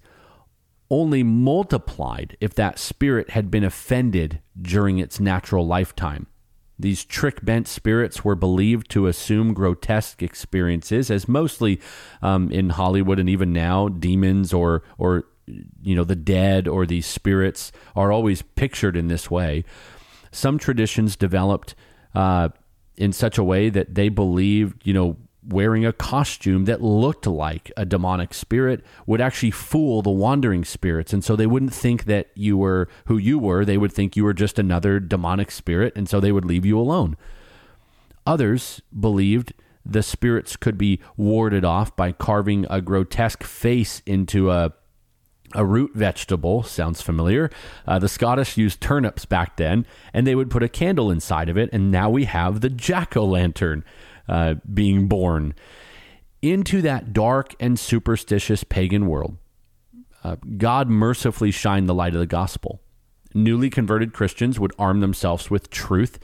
only 0.89 1.23
multiplied 1.23 2.37
if 2.39 2.53
that 2.53 2.77
spirit 2.77 3.31
had 3.31 3.49
been 3.49 3.63
offended 3.63 4.39
during 4.61 4.99
its 4.99 5.19
natural 5.19 5.65
lifetime. 5.65 6.27
These 6.77 7.05
trick 7.05 7.43
bent 7.45 7.67
spirits 7.67 8.25
were 8.25 8.35
believed 8.35 8.89
to 8.91 9.07
assume 9.07 9.53
grotesque 9.53 10.21
experiences, 10.21 11.09
as 11.09 11.27
mostly 11.27 11.79
um, 12.21 12.51
in 12.51 12.71
Hollywood 12.71 13.19
and 13.19 13.29
even 13.29 13.53
now, 13.53 13.87
demons 13.87 14.53
or 14.53 14.83
or 14.97 15.25
you 15.81 15.95
know 15.95 16.03
the 16.03 16.15
dead 16.15 16.67
or 16.67 16.85
these 16.85 17.05
spirits 17.05 17.71
are 17.95 18.11
always 18.11 18.41
pictured 18.41 18.97
in 18.97 19.07
this 19.07 19.29
way. 19.29 19.63
Some 20.33 20.57
traditions 20.57 21.15
developed 21.15 21.75
uh, 22.13 22.49
in 22.97 23.13
such 23.13 23.37
a 23.37 23.43
way 23.43 23.69
that 23.69 23.95
they 23.95 24.09
believed, 24.09 24.85
you 24.85 24.93
know, 24.93 25.17
wearing 25.47 25.85
a 25.85 25.93
costume 25.93 26.65
that 26.65 26.81
looked 26.81 27.27
like 27.27 27.71
a 27.75 27.85
demonic 27.85 28.33
spirit 28.33 28.83
would 29.05 29.19
actually 29.19 29.51
fool 29.51 30.01
the 30.01 30.09
wandering 30.09 30.63
spirits. 30.63 31.11
And 31.13 31.23
so 31.23 31.35
they 31.35 31.47
wouldn't 31.47 31.73
think 31.73 32.05
that 32.05 32.29
you 32.35 32.57
were 32.57 32.87
who 33.05 33.17
you 33.17 33.37
were. 33.39 33.65
They 33.65 33.77
would 33.77 33.91
think 33.91 34.15
you 34.15 34.23
were 34.23 34.33
just 34.33 34.57
another 34.57 34.99
demonic 34.99 35.51
spirit. 35.51 35.93
And 35.95 36.07
so 36.07 36.19
they 36.19 36.31
would 36.31 36.45
leave 36.45 36.65
you 36.65 36.79
alone. 36.79 37.17
Others 38.25 38.81
believed 38.97 39.53
the 39.85 40.03
spirits 40.03 40.55
could 40.55 40.77
be 40.77 41.01
warded 41.17 41.65
off 41.65 41.93
by 41.95 42.13
carving 42.13 42.65
a 42.69 42.79
grotesque 42.79 43.43
face 43.43 44.01
into 44.05 44.49
a 44.49 44.71
a 45.55 45.65
root 45.65 45.91
vegetable 45.93 46.63
sounds 46.63 47.01
familiar. 47.01 47.49
Uh, 47.87 47.99
the 47.99 48.09
Scottish 48.09 48.57
used 48.57 48.81
turnips 48.81 49.25
back 49.25 49.57
then, 49.57 49.85
and 50.13 50.25
they 50.25 50.35
would 50.35 50.49
put 50.49 50.63
a 50.63 50.69
candle 50.69 51.11
inside 51.11 51.49
of 51.49 51.57
it, 51.57 51.69
and 51.71 51.91
now 51.91 52.09
we 52.09 52.25
have 52.25 52.61
the 52.61 52.69
jack 52.69 53.15
o' 53.15 53.25
lantern 53.25 53.83
uh, 54.27 54.55
being 54.73 55.07
born 55.07 55.53
into 56.41 56.81
that 56.81 57.13
dark 57.13 57.55
and 57.59 57.79
superstitious 57.79 58.63
pagan 58.63 59.07
world. 59.07 59.37
Uh, 60.23 60.35
God 60.57 60.89
mercifully 60.89 61.51
shined 61.51 61.87
the 61.87 61.93
light 61.93 62.13
of 62.13 62.19
the 62.19 62.25
gospel. 62.25 62.81
Newly 63.33 63.69
converted 63.69 64.13
Christians 64.13 64.59
would 64.59 64.73
arm 64.77 64.99
themselves 64.99 65.49
with 65.49 65.69
truth 65.69 66.19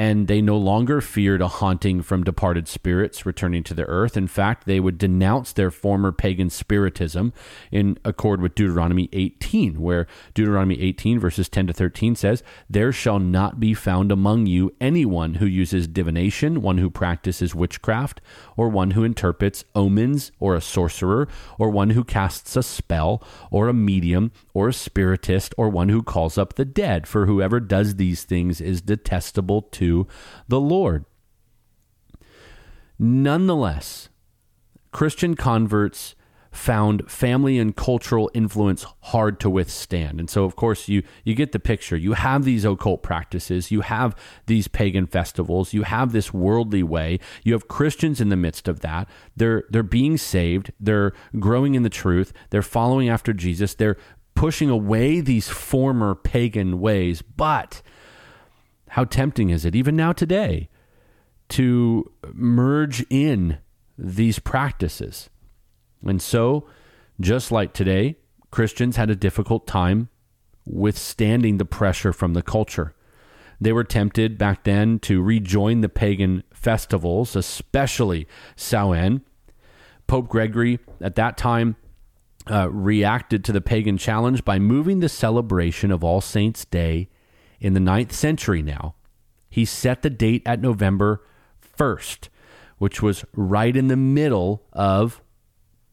and 0.00 0.28
they 0.28 0.40
no 0.40 0.56
longer 0.56 1.02
feared 1.02 1.42
a 1.42 1.46
haunting 1.46 2.00
from 2.00 2.24
departed 2.24 2.66
spirits 2.66 3.26
returning 3.26 3.62
to 3.62 3.74
the 3.74 3.84
earth. 3.84 4.16
In 4.16 4.26
fact, 4.26 4.64
they 4.64 4.80
would 4.80 4.96
denounce 4.96 5.52
their 5.52 5.70
former 5.70 6.10
pagan 6.10 6.48
spiritism 6.48 7.34
in 7.70 7.98
accord 8.02 8.40
with 8.40 8.54
Deuteronomy 8.54 9.10
18, 9.12 9.78
where 9.78 10.06
Deuteronomy 10.32 10.80
18, 10.80 11.20
verses 11.20 11.50
10 11.50 11.66
to 11.66 11.74
13 11.74 12.16
says, 12.16 12.42
There 12.70 12.92
shall 12.92 13.18
not 13.18 13.60
be 13.60 13.74
found 13.74 14.10
among 14.10 14.46
you 14.46 14.74
anyone 14.80 15.34
who 15.34 15.44
uses 15.44 15.86
divination, 15.86 16.62
one 16.62 16.78
who 16.78 16.88
practices 16.88 17.54
witchcraft, 17.54 18.22
or 18.56 18.70
one 18.70 18.92
who 18.92 19.04
interprets 19.04 19.66
omens, 19.74 20.32
or 20.40 20.54
a 20.54 20.62
sorcerer, 20.62 21.28
or 21.58 21.68
one 21.68 21.90
who 21.90 22.04
casts 22.04 22.56
a 22.56 22.62
spell, 22.62 23.22
or 23.50 23.68
a 23.68 23.74
medium, 23.74 24.32
or 24.54 24.68
a 24.68 24.72
spiritist, 24.72 25.52
or 25.58 25.68
one 25.68 25.90
who 25.90 26.02
calls 26.02 26.38
up 26.38 26.54
the 26.54 26.64
dead, 26.64 27.06
for 27.06 27.26
whoever 27.26 27.60
does 27.60 27.96
these 27.96 28.24
things 28.24 28.62
is 28.62 28.80
detestable 28.80 29.60
to 29.60 29.89
the 30.48 30.60
Lord. 30.60 31.04
Nonetheless, 32.98 34.08
Christian 34.92 35.34
converts 35.34 36.14
found 36.52 37.08
family 37.08 37.58
and 37.58 37.76
cultural 37.76 38.30
influence 38.34 38.84
hard 39.02 39.38
to 39.40 39.48
withstand. 39.48 40.18
And 40.18 40.28
so 40.28 40.44
of 40.44 40.56
course 40.56 40.88
you 40.88 41.02
you 41.24 41.34
get 41.34 41.52
the 41.52 41.60
picture. 41.60 41.96
You 41.96 42.14
have 42.14 42.44
these 42.44 42.64
occult 42.64 43.02
practices, 43.02 43.70
you 43.70 43.82
have 43.82 44.16
these 44.46 44.66
pagan 44.66 45.06
festivals, 45.06 45.72
you 45.72 45.84
have 45.84 46.12
this 46.12 46.34
worldly 46.34 46.82
way. 46.82 47.20
You 47.44 47.52
have 47.52 47.68
Christians 47.68 48.20
in 48.20 48.30
the 48.30 48.36
midst 48.36 48.66
of 48.68 48.80
that. 48.80 49.08
They're 49.36 49.64
they're 49.70 49.82
being 49.82 50.16
saved, 50.16 50.72
they're 50.80 51.12
growing 51.38 51.74
in 51.74 51.84
the 51.84 51.88
truth, 51.88 52.32
they're 52.50 52.62
following 52.62 53.08
after 53.08 53.32
Jesus, 53.32 53.74
they're 53.74 53.96
pushing 54.34 54.70
away 54.70 55.20
these 55.20 55.48
former 55.48 56.14
pagan 56.14 56.80
ways, 56.80 57.22
but 57.22 57.82
how 58.90 59.04
tempting 59.04 59.50
is 59.50 59.64
it, 59.64 59.76
even 59.76 59.94
now 59.94 60.12
today, 60.12 60.68
to 61.48 62.10
merge 62.32 63.06
in 63.08 63.58
these 63.96 64.40
practices? 64.40 65.30
And 66.04 66.20
so, 66.20 66.66
just 67.20 67.52
like 67.52 67.72
today, 67.72 68.16
Christians 68.50 68.96
had 68.96 69.08
a 69.08 69.14
difficult 69.14 69.68
time 69.68 70.08
withstanding 70.66 71.58
the 71.58 71.64
pressure 71.64 72.12
from 72.12 72.34
the 72.34 72.42
culture. 72.42 72.94
They 73.60 73.72
were 73.72 73.84
tempted 73.84 74.36
back 74.36 74.64
then 74.64 74.98
to 75.00 75.22
rejoin 75.22 75.82
the 75.82 75.88
pagan 75.88 76.42
festivals, 76.52 77.36
especially 77.36 78.26
Samhain. 78.56 79.20
Pope 80.08 80.28
Gregory 80.28 80.80
at 81.00 81.14
that 81.14 81.36
time 81.36 81.76
uh, 82.50 82.68
reacted 82.70 83.44
to 83.44 83.52
the 83.52 83.60
pagan 83.60 83.98
challenge 83.98 84.44
by 84.44 84.58
moving 84.58 84.98
the 84.98 85.08
celebration 85.08 85.92
of 85.92 86.02
All 86.02 86.20
Saints' 86.20 86.64
Day 86.64 87.08
in 87.60 87.74
the 87.74 87.80
ninth 87.80 88.12
century 88.12 88.62
now. 88.62 88.94
He 89.48 89.64
set 89.64 90.02
the 90.02 90.10
date 90.10 90.42
at 90.46 90.60
November 90.60 91.22
1st, 91.78 92.28
which 92.78 93.02
was 93.02 93.24
right 93.34 93.76
in 93.76 93.88
the 93.88 93.96
middle 93.96 94.62
of 94.72 95.20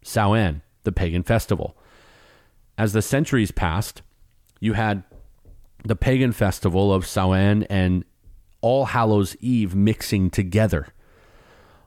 Samhain, 0.04 0.62
the 0.84 0.92
pagan 0.92 1.24
festival. 1.24 1.78
As 2.78 2.94
the 2.94 3.02
centuries 3.02 3.52
passed, 3.52 4.02
you 4.60 4.74
had 4.74 5.04
the 5.84 5.96
pagan 5.96 6.32
festival 6.32 6.94
of 6.94 7.06
Samhain 7.08 7.64
and 7.64 8.06
All 8.62 8.86
Hallows 8.86 9.36
Eve 9.40 9.76
mixing 9.76 10.30
together. 10.30 10.88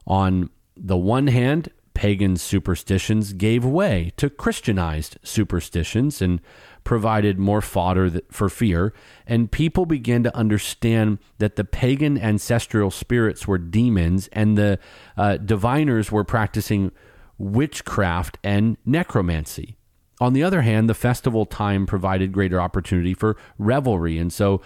On 0.07 0.51
the 0.77 0.97
one 0.97 1.29
hand, 1.29 1.71
pagan 1.95 2.37
superstitions 2.37 3.33
gave 3.33 3.65
way 3.65 4.13
to 4.17 4.31
Christianized 4.31 5.19
superstitions, 5.23 6.23
and 6.23 6.41
provided 6.85 7.39
more 7.39 7.61
fodder 7.61 8.21
for 8.31 8.49
fear, 8.49 8.93
and 9.27 9.51
people 9.51 9.87
began 9.87 10.23
to 10.23 10.37
understand 10.37 11.19
that 11.39 11.57
the 11.57 11.65
pagan 11.65 12.19
ancestral 12.19 12.91
spirits 12.91 13.47
were 13.47 13.59
demons 13.59 14.29
and 14.33 14.57
the 14.57 14.79
uh, 15.17 15.37
diviners 15.37 16.11
were 16.11 16.25
practicing 16.25 16.93
witchcraft 17.39 18.39
and 18.45 18.77
necromancy. 18.85 19.77
On 20.21 20.35
the 20.35 20.43
other 20.43 20.63
hand, 20.63 20.89
the 20.89 20.95
festival 20.95 21.47
time 21.47 21.87
provided 21.87 22.33
greater 22.33 22.61
opportunity 22.61 23.15
for 23.15 23.37
revelry, 23.59 24.19
and 24.19 24.33
so 24.33 24.61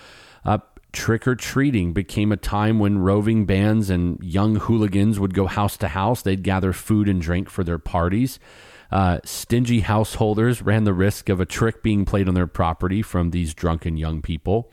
uh, 0.44 0.58
trick 0.94 1.26
or 1.26 1.34
treating 1.36 1.92
became 1.92 2.32
a 2.32 2.36
time 2.36 2.78
when 2.78 2.98
roving 2.98 3.46
bands 3.46 3.90
and 3.90 4.22
young 4.22 4.56
hooligans 4.56 5.20
would 5.20 5.34
go 5.34 5.46
house 5.46 5.76
to 5.76 5.88
house. 5.88 6.22
They'd 6.22 6.42
gather 6.42 6.72
food 6.72 7.08
and 7.08 7.20
drink 7.20 7.50
for 7.50 7.62
their 7.62 7.78
parties. 7.78 8.38
Uh, 8.94 9.18
stingy 9.24 9.80
householders 9.80 10.62
ran 10.62 10.84
the 10.84 10.92
risk 10.92 11.28
of 11.28 11.40
a 11.40 11.44
trick 11.44 11.82
being 11.82 12.04
played 12.04 12.28
on 12.28 12.34
their 12.34 12.46
property 12.46 13.02
from 13.02 13.32
these 13.32 13.52
drunken 13.52 13.96
young 13.96 14.22
people, 14.22 14.70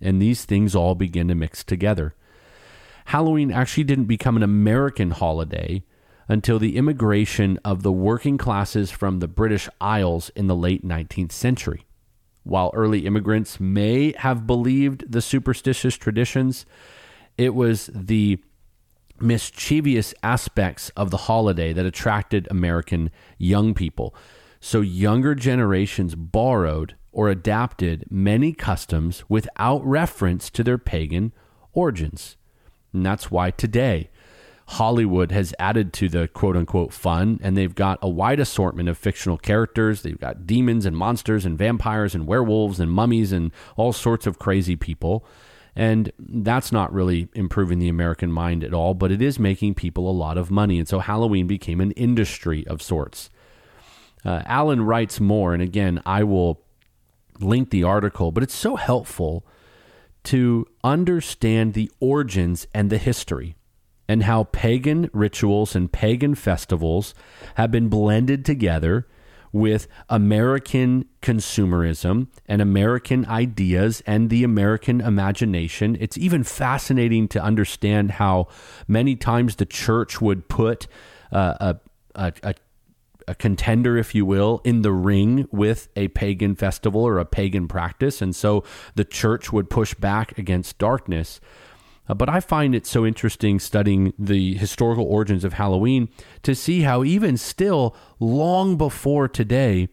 and 0.00 0.22
these 0.22 0.44
things 0.44 0.76
all 0.76 0.94
begin 0.94 1.26
to 1.26 1.34
mix 1.34 1.64
together. 1.64 2.14
Halloween 3.06 3.50
actually 3.50 3.82
didn't 3.82 4.04
become 4.04 4.36
an 4.36 4.44
American 4.44 5.10
holiday 5.10 5.82
until 6.28 6.60
the 6.60 6.76
immigration 6.76 7.58
of 7.64 7.82
the 7.82 7.90
working 7.90 8.38
classes 8.38 8.92
from 8.92 9.18
the 9.18 9.26
British 9.26 9.68
Isles 9.80 10.30
in 10.36 10.46
the 10.46 10.54
late 10.54 10.86
19th 10.86 11.32
century. 11.32 11.84
While 12.44 12.70
early 12.74 13.06
immigrants 13.06 13.58
may 13.58 14.12
have 14.18 14.46
believed 14.46 15.10
the 15.10 15.20
superstitious 15.20 15.96
traditions, 15.96 16.64
it 17.36 17.56
was 17.56 17.90
the 17.92 18.38
mischievous 19.20 20.14
aspects 20.22 20.90
of 20.90 21.10
the 21.10 21.16
holiday 21.16 21.72
that 21.72 21.86
attracted 21.86 22.48
American 22.50 23.10
young 23.38 23.74
people. 23.74 24.14
So 24.60 24.80
younger 24.80 25.34
generations 25.34 26.14
borrowed 26.14 26.96
or 27.12 27.28
adapted 27.28 28.06
many 28.10 28.52
customs 28.52 29.24
without 29.28 29.84
reference 29.86 30.50
to 30.50 30.64
their 30.64 30.78
pagan 30.78 31.32
origins. 31.72 32.36
And 32.92 33.04
that's 33.04 33.30
why 33.30 33.50
today 33.50 34.10
Hollywood 34.66 35.30
has 35.30 35.54
added 35.58 35.92
to 35.94 36.08
the 36.08 36.28
quote 36.28 36.56
unquote 36.56 36.92
fun, 36.92 37.38
and 37.42 37.56
they've 37.56 37.74
got 37.74 37.98
a 38.02 38.08
wide 38.08 38.40
assortment 38.40 38.88
of 38.88 38.96
fictional 38.96 39.36
characters. 39.36 40.02
They've 40.02 40.18
got 40.18 40.46
demons 40.46 40.86
and 40.86 40.96
monsters 40.96 41.44
and 41.44 41.58
vampires 41.58 42.14
and 42.14 42.26
werewolves 42.26 42.80
and 42.80 42.90
mummies 42.90 43.32
and 43.32 43.52
all 43.76 43.92
sorts 43.92 44.26
of 44.26 44.38
crazy 44.38 44.76
people. 44.76 45.24
And 45.76 46.12
that's 46.18 46.70
not 46.70 46.92
really 46.92 47.28
improving 47.34 47.78
the 47.80 47.88
American 47.88 48.30
mind 48.30 48.62
at 48.62 48.72
all, 48.72 48.94
but 48.94 49.10
it 49.10 49.20
is 49.20 49.38
making 49.38 49.74
people 49.74 50.08
a 50.08 50.12
lot 50.12 50.38
of 50.38 50.50
money. 50.50 50.78
And 50.78 50.88
so 50.88 51.00
Halloween 51.00 51.46
became 51.46 51.80
an 51.80 51.90
industry 51.92 52.66
of 52.66 52.80
sorts. 52.80 53.28
Uh, 54.24 54.42
Allen 54.46 54.82
writes 54.82 55.20
more, 55.20 55.52
and 55.52 55.62
again, 55.62 56.00
I 56.06 56.22
will 56.22 56.60
link 57.40 57.70
the 57.70 57.84
article, 57.84 58.30
but 58.30 58.42
it's 58.42 58.54
so 58.54 58.76
helpful 58.76 59.44
to 60.24 60.66
understand 60.82 61.74
the 61.74 61.90
origins 62.00 62.66
and 62.72 62.88
the 62.88 62.98
history 62.98 63.56
and 64.08 64.22
how 64.24 64.44
pagan 64.44 65.10
rituals 65.12 65.74
and 65.74 65.92
pagan 65.92 66.34
festivals 66.34 67.14
have 67.56 67.70
been 67.70 67.88
blended 67.88 68.44
together 68.44 69.06
with 69.54 69.86
American 70.08 71.06
consumerism 71.22 72.26
and 72.46 72.60
American 72.60 73.24
ideas 73.26 74.02
and 74.04 74.28
the 74.28 74.42
American 74.42 75.00
imagination. 75.00 75.96
It's 76.00 76.18
even 76.18 76.42
fascinating 76.42 77.28
to 77.28 77.42
understand 77.42 78.10
how 78.10 78.48
many 78.88 79.14
times 79.14 79.56
the 79.56 79.64
church 79.64 80.20
would 80.20 80.48
put 80.48 80.88
uh, 81.32 81.54
a, 81.60 81.76
a, 82.26 82.32
a 82.42 82.54
a 83.26 83.34
contender, 83.34 83.96
if 83.96 84.14
you 84.14 84.26
will, 84.26 84.60
in 84.64 84.82
the 84.82 84.92
ring 84.92 85.48
with 85.50 85.88
a 85.96 86.08
pagan 86.08 86.54
festival 86.54 87.02
or 87.02 87.18
a 87.18 87.24
pagan 87.24 87.66
practice. 87.66 88.20
And 88.20 88.36
so 88.36 88.64
the 88.96 89.04
church 89.04 89.50
would 89.50 89.70
push 89.70 89.94
back 89.94 90.36
against 90.36 90.76
darkness. 90.76 91.40
Uh, 92.08 92.14
but 92.14 92.28
I 92.28 92.40
find 92.40 92.74
it 92.74 92.86
so 92.86 93.06
interesting 93.06 93.58
studying 93.58 94.12
the 94.18 94.54
historical 94.54 95.04
origins 95.04 95.44
of 95.44 95.54
Halloween 95.54 96.08
to 96.42 96.54
see 96.54 96.82
how, 96.82 97.02
even 97.04 97.36
still, 97.36 97.96
long 98.20 98.76
before 98.76 99.28
today, 99.28 99.88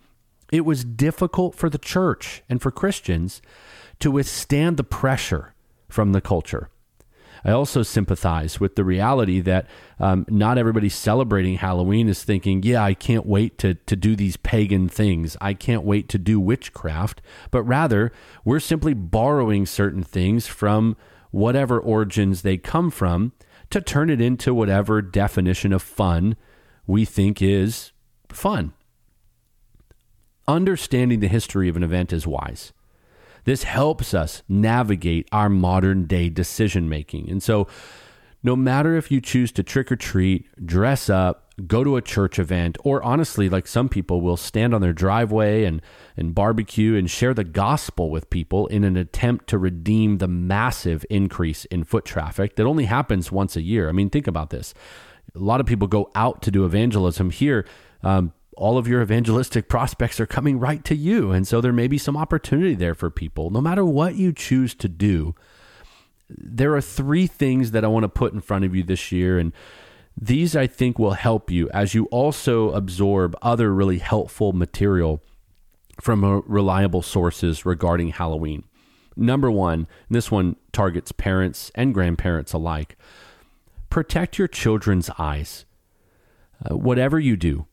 it 0.51 0.65
was 0.65 0.83
difficult 0.83 1.55
for 1.55 1.69
the 1.69 1.77
church 1.77 2.43
and 2.49 2.61
for 2.61 2.71
Christians 2.71 3.41
to 3.99 4.11
withstand 4.11 4.77
the 4.77 4.83
pressure 4.83 5.53
from 5.87 6.11
the 6.11 6.21
culture. 6.21 6.69
I 7.43 7.51
also 7.51 7.81
sympathize 7.81 8.59
with 8.59 8.75
the 8.75 8.83
reality 8.83 9.39
that 9.41 9.67
um, 9.99 10.25
not 10.29 10.57
everybody 10.57 10.89
celebrating 10.89 11.55
Halloween 11.55 12.07
is 12.07 12.23
thinking, 12.23 12.61
yeah, 12.61 12.83
I 12.83 12.93
can't 12.93 13.25
wait 13.25 13.57
to, 13.59 13.75
to 13.75 13.95
do 13.95 14.15
these 14.15 14.37
pagan 14.37 14.87
things. 14.87 15.37
I 15.41 15.53
can't 15.53 15.83
wait 15.83 16.07
to 16.09 16.19
do 16.19 16.39
witchcraft. 16.39 17.21
But 17.49 17.63
rather, 17.63 18.11
we're 18.45 18.59
simply 18.59 18.93
borrowing 18.93 19.65
certain 19.65 20.03
things 20.03 20.45
from 20.45 20.97
whatever 21.31 21.79
origins 21.79 22.41
they 22.41 22.57
come 22.57 22.91
from 22.91 23.31
to 23.69 23.81
turn 23.81 24.09
it 24.09 24.21
into 24.21 24.53
whatever 24.53 25.01
definition 25.01 25.73
of 25.73 25.81
fun 25.81 26.35
we 26.85 27.05
think 27.05 27.41
is 27.41 27.91
fun. 28.29 28.73
Understanding 30.47 31.19
the 31.19 31.27
history 31.27 31.69
of 31.69 31.77
an 31.77 31.83
event 31.83 32.11
is 32.11 32.27
wise. 32.27 32.73
This 33.45 33.63
helps 33.63 34.13
us 34.13 34.43
navigate 34.47 35.27
our 35.31 35.49
modern 35.49 36.05
day 36.05 36.29
decision 36.29 36.87
making. 36.89 37.29
And 37.29 37.41
so, 37.41 37.67
no 38.43 38.55
matter 38.55 38.95
if 38.95 39.11
you 39.11 39.21
choose 39.21 39.51
to 39.53 39.63
trick 39.63 39.91
or 39.91 39.95
treat, 39.95 40.47
dress 40.65 41.09
up, 41.09 41.53
go 41.67 41.83
to 41.83 41.95
a 41.95 42.01
church 42.01 42.39
event, 42.39 42.77
or 42.83 43.03
honestly, 43.03 43.49
like 43.49 43.67
some 43.67 43.87
people 43.87 44.21
will 44.21 44.37
stand 44.37 44.73
on 44.73 44.81
their 44.81 44.93
driveway 44.93 45.63
and, 45.63 45.81
and 46.17 46.33
barbecue 46.33 46.95
and 46.95 47.09
share 47.09 47.33
the 47.33 47.43
gospel 47.43 48.09
with 48.09 48.29
people 48.29 48.65
in 48.67 48.83
an 48.83 48.97
attempt 48.97 49.47
to 49.47 49.57
redeem 49.57 50.17
the 50.17 50.27
massive 50.27 51.05
increase 51.09 51.65
in 51.65 51.83
foot 51.83 52.05
traffic 52.05 52.55
that 52.55 52.65
only 52.65 52.85
happens 52.85 53.31
once 53.31 53.55
a 53.55 53.61
year. 53.61 53.89
I 53.89 53.91
mean, 53.91 54.09
think 54.09 54.27
about 54.27 54.49
this. 54.49 54.73
A 55.35 55.39
lot 55.39 55.59
of 55.59 55.67
people 55.67 55.87
go 55.87 56.09
out 56.15 56.41
to 56.41 56.51
do 56.51 56.65
evangelism 56.65 57.29
here. 57.29 57.65
Um, 58.03 58.33
all 58.57 58.77
of 58.77 58.87
your 58.87 59.01
evangelistic 59.01 59.69
prospects 59.69 60.19
are 60.19 60.25
coming 60.25 60.59
right 60.59 60.83
to 60.85 60.95
you. 60.95 61.31
And 61.31 61.47
so 61.47 61.61
there 61.61 61.71
may 61.71 61.87
be 61.87 61.97
some 61.97 62.17
opportunity 62.17 62.75
there 62.75 62.95
for 62.95 63.09
people. 63.09 63.49
No 63.49 63.61
matter 63.61 63.85
what 63.85 64.15
you 64.15 64.33
choose 64.33 64.73
to 64.75 64.89
do, 64.89 65.35
there 66.37 66.75
are 66.75 66.81
three 66.81 67.27
things 67.27 67.71
that 67.71 67.83
I 67.83 67.87
want 67.87 68.03
to 68.03 68.09
put 68.09 68.33
in 68.33 68.41
front 68.41 68.65
of 68.65 68.75
you 68.75 68.83
this 68.83 69.11
year. 69.11 69.37
And 69.37 69.53
these, 70.19 70.55
I 70.55 70.67
think, 70.67 70.99
will 70.99 71.13
help 71.13 71.49
you 71.49 71.69
as 71.71 71.93
you 71.93 72.05
also 72.05 72.71
absorb 72.71 73.35
other 73.41 73.73
really 73.73 73.99
helpful 73.99 74.53
material 74.53 75.21
from 76.01 76.43
reliable 76.47 77.01
sources 77.01 77.65
regarding 77.65 78.09
Halloween. 78.09 78.63
Number 79.15 79.51
one, 79.51 79.87
this 80.09 80.31
one 80.31 80.55
targets 80.71 81.11
parents 81.11 81.71
and 81.75 81.93
grandparents 81.93 82.53
alike. 82.53 82.97
Protect 83.89 84.37
your 84.37 84.47
children's 84.47 85.09
eyes. 85.19 85.65
Uh, 86.63 86.77
whatever 86.77 87.19
you 87.19 87.35
do, 87.35 87.67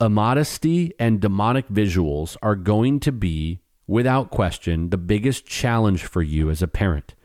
immodesty 0.00 0.92
and 0.98 1.20
demonic 1.20 1.68
visuals 1.68 2.36
are 2.42 2.54
going 2.54 3.00
to 3.00 3.10
be, 3.10 3.60
without 3.86 4.30
question, 4.30 4.90
the 4.90 4.98
biggest 4.98 5.46
challenge 5.46 6.04
for 6.04 6.22
you 6.22 6.48
as 6.48 6.62
a 6.62 6.68
parent. 6.68 7.15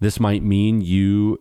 This 0.00 0.20
might 0.20 0.42
mean 0.42 0.80
you 0.80 1.40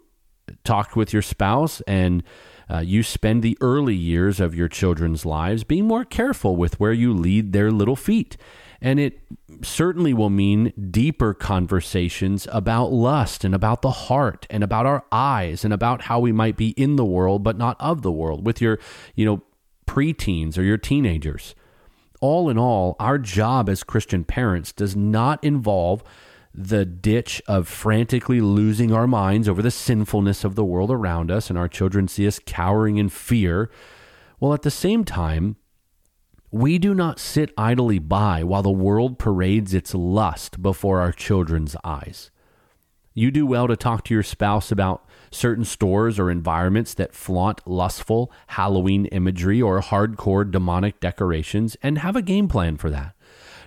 talked 0.63 0.95
with 0.95 1.13
your 1.13 1.21
spouse 1.21 1.81
and 1.81 2.23
uh, 2.69 2.79
you 2.79 3.03
spend 3.03 3.43
the 3.43 3.57
early 3.61 3.95
years 3.95 4.39
of 4.39 4.55
your 4.55 4.67
children's 4.67 5.25
lives 5.25 5.63
being 5.63 5.85
more 5.85 6.03
careful 6.03 6.55
with 6.55 6.79
where 6.79 6.93
you 6.93 7.13
lead 7.13 7.53
their 7.53 7.71
little 7.71 7.95
feet. 7.95 8.37
And 8.81 8.99
it 8.99 9.19
certainly 9.63 10.13
will 10.13 10.29
mean 10.29 10.73
deeper 10.91 11.33
conversations 11.33 12.47
about 12.51 12.91
lust 12.91 13.43
and 13.43 13.55
about 13.55 13.81
the 13.81 13.91
heart 13.91 14.45
and 14.49 14.63
about 14.63 14.85
our 14.85 15.03
eyes 15.11 15.63
and 15.63 15.73
about 15.73 16.03
how 16.03 16.19
we 16.19 16.31
might 16.31 16.57
be 16.57 16.69
in 16.71 16.95
the 16.95 17.05
world 17.05 17.43
but 17.43 17.57
not 17.57 17.77
of 17.79 18.01
the 18.01 18.11
world 18.11 18.45
with 18.45 18.61
your, 18.61 18.79
you 19.15 19.25
know, 19.25 19.41
preteens 19.87 20.57
or 20.57 20.61
your 20.61 20.77
teenagers. 20.77 21.55
All 22.19 22.49
in 22.49 22.57
all, 22.57 22.95
our 22.99 23.17
job 23.17 23.69
as 23.69 23.83
Christian 23.83 24.23
parents 24.23 24.71
does 24.71 24.95
not 24.95 25.43
involve 25.43 26.03
the 26.53 26.85
ditch 26.85 27.41
of 27.47 27.67
frantically 27.67 28.41
losing 28.41 28.91
our 28.91 29.07
minds 29.07 29.47
over 29.47 29.61
the 29.61 29.71
sinfulness 29.71 30.43
of 30.43 30.55
the 30.55 30.65
world 30.65 30.91
around 30.91 31.31
us 31.31 31.49
and 31.49 31.57
our 31.57 31.67
children 31.67 32.07
see 32.07 32.27
us 32.27 32.39
cowering 32.45 32.97
in 32.97 33.09
fear. 33.09 33.69
While 34.39 34.53
at 34.53 34.63
the 34.63 34.71
same 34.71 35.03
time, 35.03 35.57
we 36.51 36.77
do 36.77 36.93
not 36.93 37.19
sit 37.19 37.53
idly 37.57 37.99
by 37.99 38.43
while 38.43 38.63
the 38.63 38.71
world 38.71 39.19
parades 39.19 39.73
its 39.73 39.93
lust 39.93 40.61
before 40.61 40.99
our 41.01 41.11
children's 41.11 41.75
eyes. 41.83 42.31
You 43.13 43.31
do 43.31 43.45
well 43.45 43.67
to 43.67 43.75
talk 43.75 44.03
to 44.05 44.13
your 44.13 44.23
spouse 44.23 44.71
about 44.71 45.03
certain 45.31 45.65
stores 45.65 46.19
or 46.19 46.29
environments 46.29 46.93
that 46.93 47.15
flaunt 47.15 47.67
lustful 47.67 48.31
Halloween 48.47 49.07
imagery 49.07 49.61
or 49.61 49.81
hardcore 49.81 50.49
demonic 50.49 50.99
decorations 50.99 51.75
and 51.81 51.97
have 51.97 52.15
a 52.15 52.21
game 52.21 52.47
plan 52.47 52.77
for 52.77 52.89
that. 52.91 53.15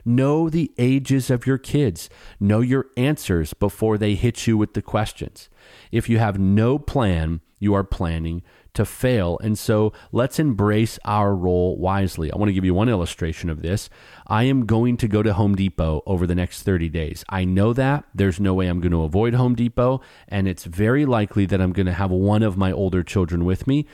Know 0.05 0.49
the 0.49 0.73
ages 0.79 1.31
of 1.31 1.47
your 1.47 1.59
kids. 1.59 2.09
Know 2.39 2.61
your 2.61 2.87
answers 2.97 3.55
before 3.55 3.99
they 3.99 4.15
hit 4.15 4.47
you 4.47 4.57
with 4.57 4.75
the 4.75 4.83
questions. 4.83 5.49
If 5.93 6.09
you 6.09 6.19
have 6.19 6.39
no 6.39 6.79
plan, 6.79 7.41
you 7.59 7.75
are 7.75 7.85
planning 7.85 8.43
to 8.75 8.85
fail. 8.85 9.39
And 9.43 9.59
so 9.59 9.93
let's 10.13 10.39
embrace 10.39 10.99
our 11.05 11.35
role 11.35 11.77
wisely. 11.77 12.33
I 12.33 12.37
want 12.37 12.49
to 12.49 12.53
give 12.55 12.65
you 12.65 12.75
one 12.75 12.89
illustration 12.89 13.51
of 13.51 13.63
this. 13.63 13.91
I 14.27 14.45
am 14.45 14.67
going 14.67 14.97
to 14.99 15.09
go 15.09 15.23
to 15.23 15.35
Home 15.35 15.55
Depot 15.55 16.03
over 16.07 16.27
the 16.27 16.35
next 16.35 16.63
30 16.63 16.89
days. 16.89 17.25
I 17.29 17.45
know 17.45 17.73
that. 17.73 18.05
There's 18.15 18.41
no 18.41 18.55
way 18.55 18.67
I'm 18.67 18.81
going 18.81 18.93
to 18.93 19.03
avoid 19.03 19.35
Home 19.35 19.55
Depot. 19.55 20.01
And 20.29 20.49
it's 20.49 20.65
very 20.65 21.05
likely 21.05 21.47
that 21.47 21.61
I'm 21.61 21.73
going 21.73 21.87
to 21.87 21.93
have 21.93 22.11
one 22.11 22.43
of 22.43 22.57
my 22.57 22.73
older 22.73 23.03
children 23.03 23.45
with 23.45 23.67
me. 23.67 23.87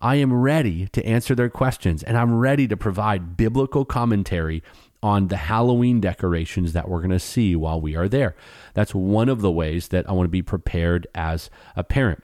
I 0.00 0.16
am 0.16 0.32
ready 0.32 0.88
to 0.88 1.06
answer 1.06 1.34
their 1.34 1.48
questions 1.48 2.02
and 2.02 2.18
I'm 2.18 2.34
ready 2.34 2.66
to 2.66 2.76
provide 2.76 3.36
biblical 3.36 3.84
commentary 3.84 4.62
on 5.02 5.28
the 5.28 5.36
Halloween 5.36 6.00
decorations 6.00 6.72
that 6.72 6.88
we're 6.88 7.00
going 7.00 7.10
to 7.10 7.18
see 7.18 7.56
while 7.56 7.80
we 7.80 7.96
are 7.96 8.08
there. 8.08 8.36
That's 8.74 8.94
one 8.94 9.28
of 9.28 9.40
the 9.40 9.50
ways 9.50 9.88
that 9.88 10.08
I 10.08 10.12
want 10.12 10.26
to 10.26 10.30
be 10.30 10.42
prepared 10.42 11.06
as 11.14 11.50
a 11.76 11.84
parent 11.84 12.22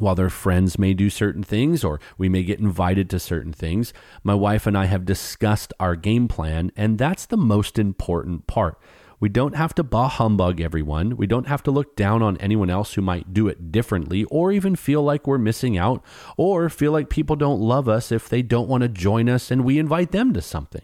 while 0.00 0.14
their 0.14 0.30
friends 0.30 0.78
may 0.78 0.94
do 0.94 1.10
certain 1.10 1.42
things 1.42 1.84
or 1.84 2.00
we 2.16 2.28
may 2.28 2.42
get 2.42 2.60
invited 2.60 3.10
to 3.10 3.18
certain 3.18 3.52
things, 3.52 3.92
my 4.22 4.34
wife 4.34 4.66
and 4.66 4.76
I 4.76 4.86
have 4.86 5.04
discussed 5.04 5.72
our 5.80 5.96
game 5.96 6.28
plan, 6.28 6.70
and 6.76 6.98
that's 6.98 7.26
the 7.26 7.36
most 7.36 7.78
important 7.78 8.46
part. 8.46 8.78
We 9.20 9.28
don't 9.28 9.56
have 9.56 9.74
to 9.74 9.82
bah 9.82 10.08
humbug 10.08 10.60
everyone. 10.60 11.16
We 11.16 11.26
don't 11.26 11.48
have 11.48 11.64
to 11.64 11.72
look 11.72 11.96
down 11.96 12.22
on 12.22 12.36
anyone 12.36 12.70
else 12.70 12.94
who 12.94 13.02
might 13.02 13.34
do 13.34 13.48
it 13.48 13.72
differently 13.72 14.22
or 14.24 14.52
even 14.52 14.76
feel 14.76 15.02
like 15.02 15.26
we're 15.26 15.38
missing 15.38 15.76
out 15.76 16.04
or 16.36 16.68
feel 16.68 16.92
like 16.92 17.10
people 17.10 17.34
don't 17.34 17.60
love 17.60 17.88
us 17.88 18.12
if 18.12 18.28
they 18.28 18.42
don't 18.42 18.68
want 18.68 18.82
to 18.82 18.88
join 18.88 19.28
us 19.28 19.50
and 19.50 19.64
we 19.64 19.80
invite 19.80 20.12
them 20.12 20.32
to 20.34 20.40
something. 20.40 20.82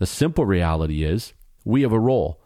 The 0.00 0.06
simple 0.06 0.46
reality 0.46 1.04
is 1.04 1.34
we 1.62 1.82
have 1.82 1.92
a 1.92 2.00
role 2.00 2.40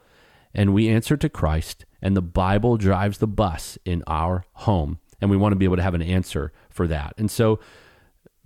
and 0.53 0.75
we 0.75 0.89
answer 0.89 1.17
to 1.17 1.29
Christ, 1.29 1.85
and 2.03 2.17
the 2.17 2.21
Bible 2.23 2.77
drives 2.77 3.19
the 3.19 3.29
bus 3.29 3.79
in 3.85 4.03
our 4.09 4.45
home 4.55 4.99
and 5.21 5.31
we 5.31 5.37
want 5.37 5.53
to 5.53 5.57
be 5.57 5.65
able 5.65 5.77
to 5.77 5.83
have 5.83 5.95
an 5.95 6.03
answer 6.03 6.53
for 6.69 6.89
that. 6.89 7.15
And 7.17 7.31
so 7.31 7.61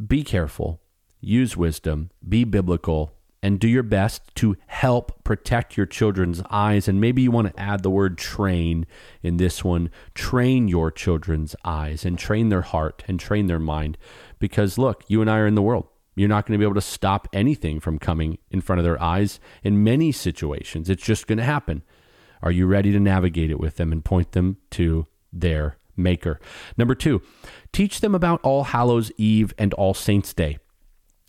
be 0.07 0.23
careful, 0.23 0.83
use 1.23 1.57
wisdom, 1.57 2.11
be 2.29 2.45
biblical, 2.45 3.15
and 3.43 3.59
do 3.59 3.67
your 3.67 3.83
best 3.83 4.23
to 4.35 4.59
help 4.67 5.25
protect 5.25 5.79
your 5.79 5.87
children's 5.87 6.43
eyes. 6.51 6.87
And 6.87 7.01
maybe 7.01 7.23
you 7.23 7.31
want 7.31 7.49
to 7.49 7.59
add 7.59 7.83
the 7.83 7.91
word 7.91 8.19
train 8.19 8.87
in 9.23 9.39
this 9.39 9.65
one. 9.65 9.91
Train 10.15 10.69
your 10.69 10.91
children's 10.91 11.57
eyes 11.65 12.05
and 12.05 12.19
train 12.19 12.51
their 12.51 12.61
heart 12.61 13.05
and 13.09 13.19
train 13.19 13.47
their 13.47 13.59
mind. 13.59 13.97
Because 14.39 14.77
look, 14.77 15.03
you 15.09 15.23
and 15.23 15.31
I 15.31 15.39
are 15.39 15.47
in 15.47 15.55
the 15.55 15.63
world. 15.63 15.89
You're 16.19 16.29
not 16.29 16.47
going 16.47 16.55
to 16.55 16.59
be 16.59 16.67
able 16.67 16.75
to 16.75 16.81
stop 16.81 17.29
anything 17.33 17.81
from 17.81 17.99
coming 17.99 18.39
in 18.51 18.61
front 18.61 18.79
of 18.79 18.85
their 18.85 19.01
eyes 19.01 19.41
in 19.63 19.85
many 19.85 20.13
situations. 20.13 20.91
It's 20.91 21.05
just 21.05 21.27
going 21.27 21.39
to 21.39 21.45
happen. 21.45 21.83
Are 22.43 22.53
you 22.53 22.67
ready 22.67 22.93
to 22.93 23.01
navigate 23.01 23.51
it 23.51 23.61
with 23.61 23.77
them 23.77 23.93
and 23.93 24.05
point 24.05 24.33
them 24.33 24.59
to 24.73 25.07
their 25.33 25.79
maker. 25.97 26.41
Number 26.77 26.95
two, 26.95 27.21
teach 27.73 28.01
them 28.01 28.15
about 28.15 28.41
All 28.43 28.65
Hallows 28.65 29.11
Eve 29.17 29.53
and 29.59 29.75
All 29.75 29.95
Saints 29.95 30.33
Day. 30.33 30.59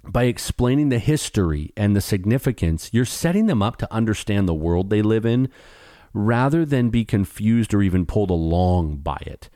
By 0.04 0.24
explaining 0.24 0.90
the 0.90 1.00
history 1.00 1.74
and 1.76 1.96
the 1.96 2.02
significance, 2.02 2.90
you're 2.94 3.06
setting 3.06 3.48
them 3.48 3.62
up 3.62 3.78
to 3.78 3.94
understand 3.94 4.48
the 4.48 4.54
world 4.54 4.90
they 4.90 5.02
live 5.02 5.26
in 5.26 5.50
rather 6.14 6.66
than 6.66 6.90
be 6.90 7.04
confused 7.04 7.74
or 7.74 7.82
even 7.82 8.06
pulled 8.06 8.30
along 8.30 8.98
by 8.98 9.18
it. 9.22 9.50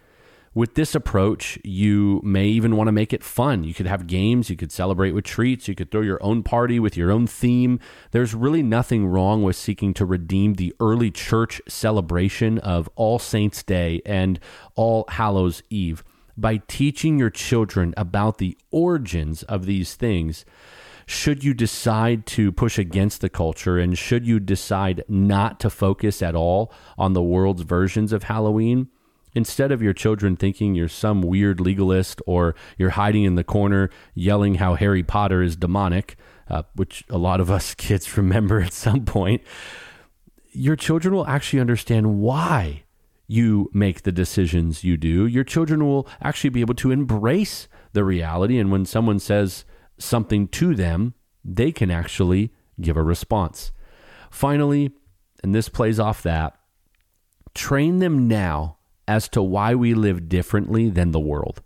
With 0.55 0.75
this 0.75 0.93
approach, 0.93 1.57
you 1.63 2.21
may 2.23 2.45
even 2.45 2.75
want 2.75 2.87
to 2.87 2.91
make 2.91 3.11
it 3.11 3.23
fun. 3.23 3.63
You 3.63 3.73
could 3.73 3.87
have 3.87 4.05
games, 4.05 4.51
you 4.51 4.55
could 4.55 4.71
celebrate 4.71 5.11
with 5.11 5.25
treats, 5.25 5.67
you 5.67 5.73
could 5.73 5.89
throw 5.89 6.01
your 6.01 6.21
own 6.21 6.43
party 6.43 6.79
with 6.79 6.95
your 6.95 7.11
own 7.11 7.25
theme. 7.25 7.79
There's 8.11 8.35
really 8.35 8.61
nothing 8.61 9.07
wrong 9.07 9.41
with 9.41 9.55
seeking 9.55 9.95
to 9.95 10.05
redeem 10.05 10.53
the 10.53 10.75
early 10.79 11.09
church 11.09 11.59
celebration 11.67 12.59
of 12.59 12.87
All 12.95 13.17
Saints' 13.17 13.63
Day 13.63 14.03
and 14.05 14.39
All 14.75 15.05
Hallows 15.09 15.63
Eve 15.71 16.03
by 16.37 16.57
teaching 16.67 17.17
your 17.17 17.31
children 17.31 17.95
about 17.97 18.37
the 18.37 18.55
origins 18.69 19.41
of 19.43 19.65
these 19.65 19.95
things 19.95 20.45
should 21.05 21.43
you 21.43 21.53
decide 21.53 22.25
to 22.25 22.51
push 22.51 22.77
against 22.77 23.21
the 23.21 23.29
culture 23.29 23.77
and 23.77 23.97
should 23.97 24.25
you 24.25 24.39
decide 24.39 25.03
not 25.07 25.59
to 25.59 25.69
focus 25.69 26.21
at 26.21 26.35
all 26.35 26.71
on 26.97 27.13
the 27.13 27.21
world's 27.21 27.63
versions 27.63 28.13
of 28.13 28.23
Halloween, 28.23 28.87
instead 29.35 29.71
of 29.71 29.81
your 29.81 29.93
children 29.93 30.35
thinking 30.35 30.75
you're 30.75 30.87
some 30.87 31.21
weird 31.21 31.59
legalist 31.59 32.21
or 32.25 32.55
you're 32.77 32.91
hiding 32.91 33.23
in 33.23 33.35
the 33.35 33.43
corner 33.43 33.89
yelling 34.13 34.55
how 34.55 34.75
Harry 34.75 35.03
Potter 35.03 35.41
is 35.41 35.55
demonic, 35.55 36.15
uh, 36.49 36.63
which 36.75 37.03
a 37.09 37.17
lot 37.17 37.39
of 37.39 37.49
us 37.49 37.73
kids 37.75 38.17
remember 38.17 38.61
at 38.61 38.73
some 38.73 39.05
point, 39.05 39.41
your 40.51 40.75
children 40.75 41.13
will 41.13 41.27
actually 41.27 41.59
understand 41.59 42.19
why 42.19 42.83
you 43.27 43.69
make 43.73 44.03
the 44.03 44.11
decisions 44.11 44.83
you 44.83 44.97
do. 44.97 45.25
Your 45.25 45.43
children 45.43 45.85
will 45.85 46.07
actually 46.21 46.51
be 46.51 46.61
able 46.61 46.75
to 46.75 46.91
embrace 46.91 47.67
the 47.93 48.03
reality. 48.03 48.59
And 48.59 48.71
when 48.71 48.85
someone 48.85 49.19
says 49.19 49.65
something 49.97 50.47
to 50.49 50.75
them, 50.75 51.13
they 51.43 51.71
can 51.71 51.89
actually 51.89 52.53
give 52.79 52.97
a 52.97 53.03
response. 53.03 53.71
Finally, 54.29 54.91
and 55.43 55.55
this 55.55 55.69
plays 55.69 55.99
off 55.99 56.21
that, 56.23 56.57
train 57.53 57.99
them 57.99 58.27
now 58.27 58.77
as 59.07 59.27
to 59.29 59.41
why 59.41 59.75
we 59.75 59.93
live 59.93 60.29
differently 60.29 60.89
than 60.89 61.11
the 61.11 61.19
world. 61.19 61.61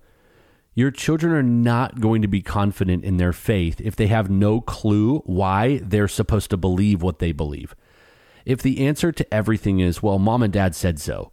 Your 0.73 0.91
children 0.91 1.33
are 1.33 1.41
not 1.41 1.99
going 1.99 2.21
to 2.21 2.27
be 2.27 2.41
confident 2.41 3.03
in 3.03 3.17
their 3.17 3.33
faith 3.33 3.81
if 3.81 3.95
they 3.95 4.07
have 4.07 4.29
no 4.29 4.61
clue 4.61 5.19
why 5.25 5.79
they're 5.79 6.07
supposed 6.07 6.51
to 6.51 6.57
believe 6.57 7.01
what 7.01 7.19
they 7.19 7.31
believe. 7.31 7.75
If 8.45 8.61
the 8.61 8.85
answer 8.85 9.11
to 9.11 9.33
everything 9.33 9.79
is, 9.79 10.03
well, 10.03 10.19
mom 10.19 10.43
and 10.43 10.53
dad 10.53 10.75
said 10.75 10.99
so, 10.99 11.31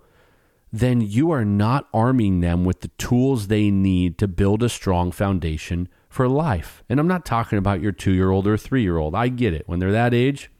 then 0.72 1.00
you 1.00 1.30
are 1.30 1.44
not 1.44 1.88
arming 1.94 2.40
them 2.40 2.64
with 2.64 2.80
the 2.80 2.88
tools 2.98 3.46
they 3.46 3.70
need 3.70 4.18
to 4.18 4.26
build 4.26 4.62
a 4.62 4.68
strong 4.68 5.12
foundation 5.12 5.88
for 6.08 6.26
life. 6.26 6.82
And 6.88 6.98
I'm 6.98 7.06
not 7.06 7.24
talking 7.24 7.58
about 7.58 7.80
your 7.80 7.92
two 7.92 8.12
year 8.12 8.30
old 8.30 8.48
or 8.48 8.56
three 8.56 8.82
year 8.82 8.96
old. 8.96 9.14
I 9.14 9.28
get 9.28 9.54
it. 9.54 9.68
When 9.68 9.78
they're 9.78 9.92
that 9.92 10.12
age, 10.14 10.50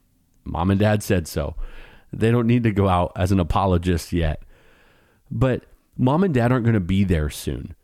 mom 0.45 0.71
and 0.71 0.79
dad 0.79 1.03
said 1.03 1.27
so. 1.27 1.55
They 2.13 2.31
don't 2.31 2.47
need 2.47 2.63
to 2.63 2.71
go 2.71 2.87
out 2.87 3.11
as 3.17 3.33
an 3.33 3.39
apologist 3.41 4.13
yet. 4.13 4.43
But 5.29 5.65
mom 5.97 6.23
and 6.23 6.33
dad 6.33 6.51
aren't 6.51 6.65
going 6.65 6.73
to 6.73 6.79
be 6.79 7.03
there 7.03 7.29
soon. 7.29 7.75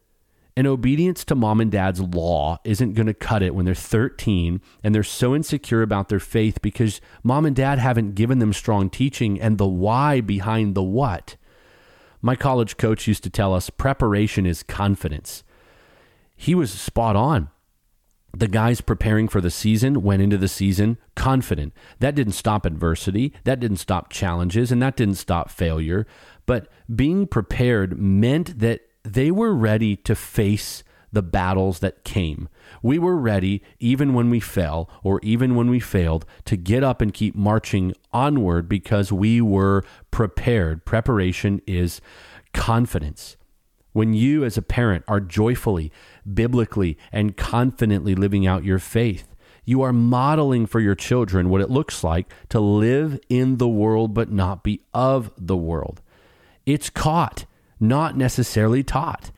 And 0.56 0.68
obedience 0.68 1.24
to 1.26 1.36
mom 1.36 1.62
and 1.62 1.72
dad's 1.72 2.02
law 2.02 2.60
isn't 2.66 2.94
going 2.94 3.08
to 3.08 3.14
cut 3.14 3.42
it 3.42 3.56
when 3.56 3.66
they're 3.66 3.74
13 3.74 4.62
and 4.84 4.94
they're 4.94 5.04
so 5.04 5.34
insecure 5.34 5.82
about 5.82 6.10
their 6.10 6.20
faith 6.20 6.62
because 6.62 7.00
mom 7.24 7.46
and 7.46 7.56
dad 7.56 7.80
haven't 7.80 8.16
given 8.16 8.40
them 8.40 8.52
strong 8.52 8.90
teaching 8.90 9.40
and 9.40 9.58
the 9.58 9.68
why 9.68 10.20
behind 10.20 10.76
the 10.76 10.84
what. 10.84 11.38
My 12.22 12.36
college 12.36 12.78
coach 12.78 13.08
used 13.08 13.24
to 13.24 13.30
tell 13.30 13.54
us 13.56 13.70
preparation 13.70 14.46
is 14.46 14.62
confidence. 14.62 15.44
He 16.36 16.54
was 16.54 16.72
spot 16.72 17.16
on. 17.16 17.50
The 18.34 18.48
guys 18.48 18.82
preparing 18.82 19.28
for 19.28 19.42
the 19.42 19.52
season 19.52 20.02
went 20.02 20.22
into 20.22 20.38
the 20.38 20.48
season 20.48 20.98
confident. 21.16 21.74
That 22.00 22.16
didn't 22.16 22.34
stop 22.34 22.66
adversity, 22.66 23.34
that 23.44 23.60
didn't 23.60 23.78
stop 23.78 24.10
challenges, 24.10 24.72
and 24.72 24.82
that 24.82 24.96
didn't 24.96 25.16
stop 25.16 25.50
failure. 25.50 26.08
But 26.46 26.68
being 26.94 27.28
prepared 27.28 28.00
meant 28.00 28.60
that 28.60 28.82
they 29.04 29.32
were 29.32 29.54
ready 29.54 29.96
to 29.98 30.16
face 30.16 30.84
the 31.12 31.22
battles 31.22 31.80
that 31.80 32.04
came. 32.04 32.48
We 32.82 32.98
were 32.98 33.18
ready, 33.18 33.62
even 33.80 34.14
when 34.14 34.30
we 34.30 34.40
fell 34.40 34.90
or 35.04 35.20
even 35.24 35.56
when 35.56 35.70
we 35.70 35.80
failed, 35.80 36.26
to 36.46 36.56
get 36.56 36.84
up 36.84 37.02
and 37.02 37.14
keep 37.14 37.36
marching 37.36 37.94
onward 38.14 38.70
because 38.70 39.12
we 39.12 39.42
were 39.42 39.84
prepared. 40.10 40.86
Preparation 40.86 41.62
is 41.68 42.00
confidence. 42.54 43.36
When 43.94 44.14
you, 44.14 44.44
as 44.46 44.58
a 44.58 44.62
parent, 44.62 45.04
are 45.08 45.20
joyfully, 45.20 45.92
biblically, 46.32 46.98
and 47.12 47.36
confidently 47.36 48.16
living 48.16 48.48
out 48.48 48.64
your 48.64 48.80
faith, 48.80 49.36
you 49.66 49.82
are 49.82 49.94
modeling 49.94 50.66
for 50.66 50.80
your 50.80 50.96
children 50.96 51.50
what 51.50 51.62
it 51.62 51.70
looks 51.70 52.04
like 52.04 52.32
to 52.50 52.60
live 52.60 53.20
in 53.30 53.58
the 53.58 53.68
world 53.68 54.14
but 54.14 54.32
not 54.32 54.64
be 54.64 54.82
of 54.94 55.32
the 55.38 55.58
world. 55.58 56.02
It's 56.66 56.90
caught, 56.90 57.46
not 57.80 58.18
necessarily 58.18 58.84
taught. 58.84 59.32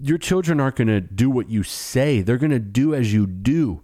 Your 0.00 0.18
children 0.18 0.58
aren't 0.58 0.76
going 0.76 0.88
to 0.88 1.00
do 1.00 1.30
what 1.30 1.48
you 1.48 1.62
say, 1.62 2.22
they're 2.22 2.38
going 2.38 2.50
to 2.50 2.58
do 2.58 2.94
as 2.94 3.12
you 3.12 3.26
do. 3.26 3.82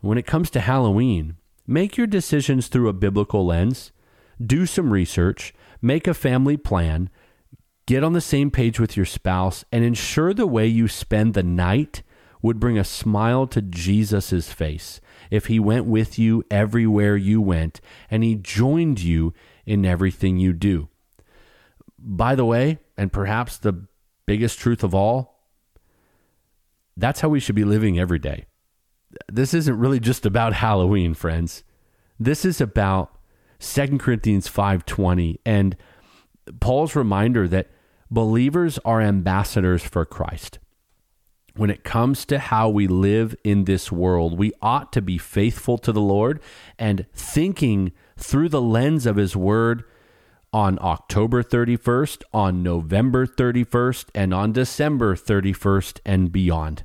When 0.00 0.18
it 0.18 0.26
comes 0.26 0.50
to 0.50 0.60
Halloween, 0.60 1.36
make 1.66 1.96
your 1.96 2.06
decisions 2.06 2.68
through 2.68 2.88
a 2.88 2.92
biblical 2.92 3.46
lens, 3.46 3.92
do 4.44 4.66
some 4.66 4.92
research, 4.92 5.54
make 5.80 6.06
a 6.06 6.14
family 6.14 6.56
plan, 6.56 7.10
get 7.86 8.04
on 8.04 8.12
the 8.12 8.20
same 8.20 8.50
page 8.50 8.78
with 8.78 8.96
your 8.96 9.06
spouse, 9.06 9.64
and 9.72 9.84
ensure 9.84 10.32
the 10.32 10.46
way 10.46 10.66
you 10.66 10.88
spend 10.88 11.34
the 11.34 11.42
night 11.42 12.02
would 12.42 12.58
bring 12.58 12.76
a 12.76 12.84
smile 12.84 13.46
to 13.46 13.62
Jesus' 13.62 14.52
face 14.52 15.00
if 15.30 15.46
he 15.46 15.58
went 15.58 15.86
with 15.86 16.18
you 16.18 16.44
everywhere 16.50 17.16
you 17.16 17.40
went 17.40 17.80
and 18.10 18.22
he 18.22 18.34
joined 18.34 19.00
you 19.00 19.32
in 19.64 19.86
everything 19.86 20.36
you 20.36 20.52
do. 20.52 20.88
By 21.98 22.34
the 22.34 22.44
way, 22.44 22.80
and 22.96 23.12
perhaps 23.12 23.56
the 23.56 23.86
biggest 24.26 24.58
truth 24.58 24.82
of 24.82 24.94
all, 24.94 25.48
that's 26.96 27.20
how 27.20 27.28
we 27.28 27.40
should 27.40 27.54
be 27.54 27.64
living 27.64 27.98
every 27.98 28.18
day. 28.18 28.44
This 29.30 29.54
isn't 29.54 29.78
really 29.78 30.00
just 30.00 30.26
about 30.26 30.54
Halloween, 30.54 31.14
friends. 31.14 31.62
This 32.18 32.44
is 32.44 32.60
about 32.60 33.16
2 33.60 33.98
Corinthians 33.98 34.48
5:20 34.48 35.38
and 35.46 35.76
Paul's 36.60 36.96
reminder 36.96 37.46
that 37.48 37.70
believers 38.12 38.78
are 38.84 39.00
ambassadors 39.00 39.82
for 39.82 40.04
Christ. 40.04 40.58
When 41.54 41.70
it 41.70 41.84
comes 41.84 42.24
to 42.26 42.38
how 42.38 42.68
we 42.68 42.86
live 42.86 43.34
in 43.42 43.64
this 43.64 43.90
world, 43.90 44.38
we 44.38 44.52
ought 44.60 44.92
to 44.92 45.02
be 45.02 45.18
faithful 45.18 45.78
to 45.78 45.92
the 45.92 46.00
Lord 46.00 46.40
and 46.78 47.06
thinking 47.14 47.92
through 48.16 48.50
the 48.50 48.62
lens 48.62 49.06
of 49.06 49.16
his 49.16 49.34
word 49.34 49.84
on 50.52 50.78
October 50.80 51.42
31st, 51.42 52.22
on 52.32 52.62
November 52.62 53.26
31st, 53.26 54.06
and 54.14 54.34
on 54.34 54.52
December 54.52 55.16
31st 55.16 56.00
and 56.04 56.30
beyond. 56.30 56.84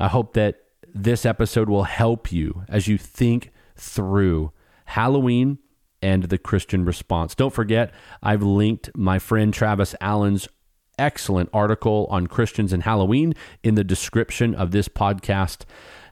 I 0.00 0.08
hope 0.08 0.34
that 0.34 0.56
this 0.92 1.24
episode 1.24 1.68
will 1.68 1.84
help 1.84 2.32
you 2.32 2.64
as 2.68 2.88
you 2.88 2.98
think 2.98 3.52
through 3.76 4.52
Halloween 4.86 5.58
and 6.02 6.24
the 6.24 6.38
Christian 6.38 6.84
response. 6.84 7.34
Don't 7.34 7.52
forget, 7.52 7.92
I've 8.22 8.42
linked 8.42 8.90
my 8.96 9.18
friend 9.18 9.52
Travis 9.52 9.94
Allen's 10.00 10.48
excellent 10.98 11.48
article 11.52 12.06
on 12.10 12.26
Christians 12.26 12.72
and 12.72 12.82
Halloween 12.82 13.34
in 13.62 13.74
the 13.74 13.84
description 13.84 14.54
of 14.54 14.72
this 14.72 14.88
podcast. 14.88 15.64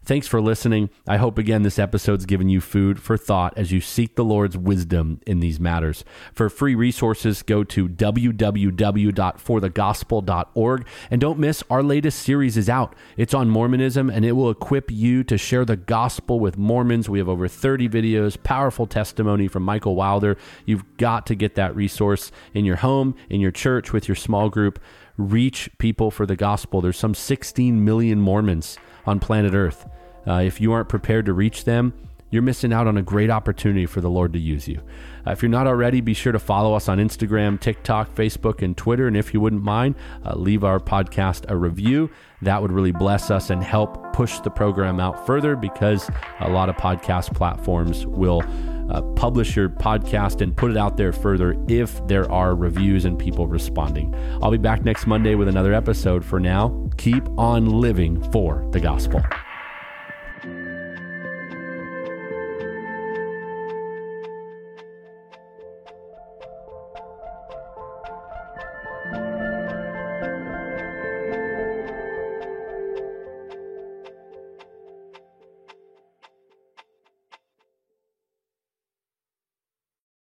Thanks 0.06 0.26
for 0.28 0.40
listening. 0.40 0.88
I 1.08 1.16
hope 1.16 1.36
again 1.36 1.64
this 1.64 1.80
episode's 1.80 2.26
given 2.26 2.48
you 2.48 2.60
food 2.60 3.02
for 3.02 3.16
thought 3.16 3.58
as 3.58 3.72
you 3.72 3.80
seek 3.80 4.14
the 4.14 4.22
Lord's 4.22 4.56
wisdom 4.56 5.20
in 5.26 5.40
these 5.40 5.58
matters. 5.58 6.04
For 6.32 6.48
free 6.48 6.76
resources, 6.76 7.42
go 7.42 7.64
to 7.64 7.88
www.forthegospel.org 7.88 10.86
and 11.10 11.20
don't 11.20 11.40
miss 11.40 11.64
our 11.68 11.82
latest 11.82 12.22
series 12.22 12.56
is 12.56 12.68
out. 12.68 12.94
It's 13.16 13.34
on 13.34 13.50
Mormonism 13.50 14.08
and 14.08 14.24
it 14.24 14.30
will 14.32 14.48
equip 14.48 14.92
you 14.92 15.24
to 15.24 15.36
share 15.36 15.64
the 15.64 15.76
gospel 15.76 16.38
with 16.38 16.56
Mormons. 16.56 17.08
We 17.08 17.18
have 17.18 17.28
over 17.28 17.48
30 17.48 17.88
videos, 17.88 18.40
powerful 18.40 18.86
testimony 18.86 19.48
from 19.48 19.64
Micah 19.64 19.90
Wilder. 19.90 20.36
You've 20.66 20.84
got 20.98 21.26
to 21.26 21.34
get 21.34 21.56
that 21.56 21.74
resource 21.74 22.30
in 22.54 22.64
your 22.64 22.76
home, 22.76 23.16
in 23.28 23.40
your 23.40 23.50
church, 23.50 23.92
with 23.92 24.06
your 24.06 24.14
small 24.14 24.50
group. 24.50 24.78
Reach 25.16 25.68
people 25.78 26.12
for 26.12 26.26
the 26.26 26.36
gospel. 26.36 26.80
There's 26.80 26.96
some 26.96 27.14
16 27.14 27.84
million 27.84 28.20
Mormons 28.20 28.78
on 29.04 29.18
planet 29.18 29.52
Earth. 29.52 29.84
Uh, 30.26 30.42
if 30.44 30.60
you 30.60 30.72
aren't 30.72 30.88
prepared 30.88 31.26
to 31.26 31.32
reach 31.32 31.64
them, 31.64 31.92
you're 32.30 32.42
missing 32.42 32.72
out 32.72 32.86
on 32.86 32.96
a 32.96 33.02
great 33.02 33.30
opportunity 33.30 33.86
for 33.86 34.00
the 34.00 34.10
Lord 34.10 34.32
to 34.32 34.38
use 34.38 34.66
you. 34.66 34.80
Uh, 35.26 35.30
if 35.30 35.42
you're 35.42 35.48
not 35.48 35.66
already, 35.66 36.00
be 36.00 36.14
sure 36.14 36.32
to 36.32 36.38
follow 36.38 36.74
us 36.74 36.88
on 36.88 36.98
Instagram, 36.98 37.60
TikTok, 37.60 38.14
Facebook, 38.14 38.62
and 38.62 38.76
Twitter. 38.76 39.06
And 39.06 39.16
if 39.16 39.32
you 39.32 39.40
wouldn't 39.40 39.62
mind, 39.62 39.94
uh, 40.24 40.34
leave 40.34 40.64
our 40.64 40.80
podcast 40.80 41.48
a 41.48 41.56
review. 41.56 42.10
That 42.42 42.60
would 42.62 42.72
really 42.72 42.92
bless 42.92 43.30
us 43.30 43.50
and 43.50 43.62
help 43.62 44.12
push 44.12 44.40
the 44.40 44.50
program 44.50 44.98
out 44.98 45.24
further 45.26 45.56
because 45.56 46.10
a 46.40 46.50
lot 46.50 46.68
of 46.68 46.76
podcast 46.76 47.34
platforms 47.34 48.06
will 48.06 48.42
uh, 48.90 49.02
publish 49.14 49.56
your 49.56 49.68
podcast 49.68 50.40
and 50.40 50.56
put 50.56 50.70
it 50.70 50.76
out 50.76 50.96
there 50.96 51.12
further 51.12 51.56
if 51.68 52.06
there 52.06 52.30
are 52.30 52.54
reviews 52.54 53.04
and 53.04 53.18
people 53.18 53.46
responding. 53.46 54.14
I'll 54.42 54.50
be 54.50 54.58
back 54.58 54.84
next 54.84 55.06
Monday 55.06 55.34
with 55.36 55.48
another 55.48 55.72
episode. 55.72 56.24
For 56.24 56.40
now, 56.40 56.88
keep 56.96 57.26
on 57.38 57.66
living 57.66 58.22
for 58.30 58.68
the 58.72 58.80
gospel. 58.80 59.22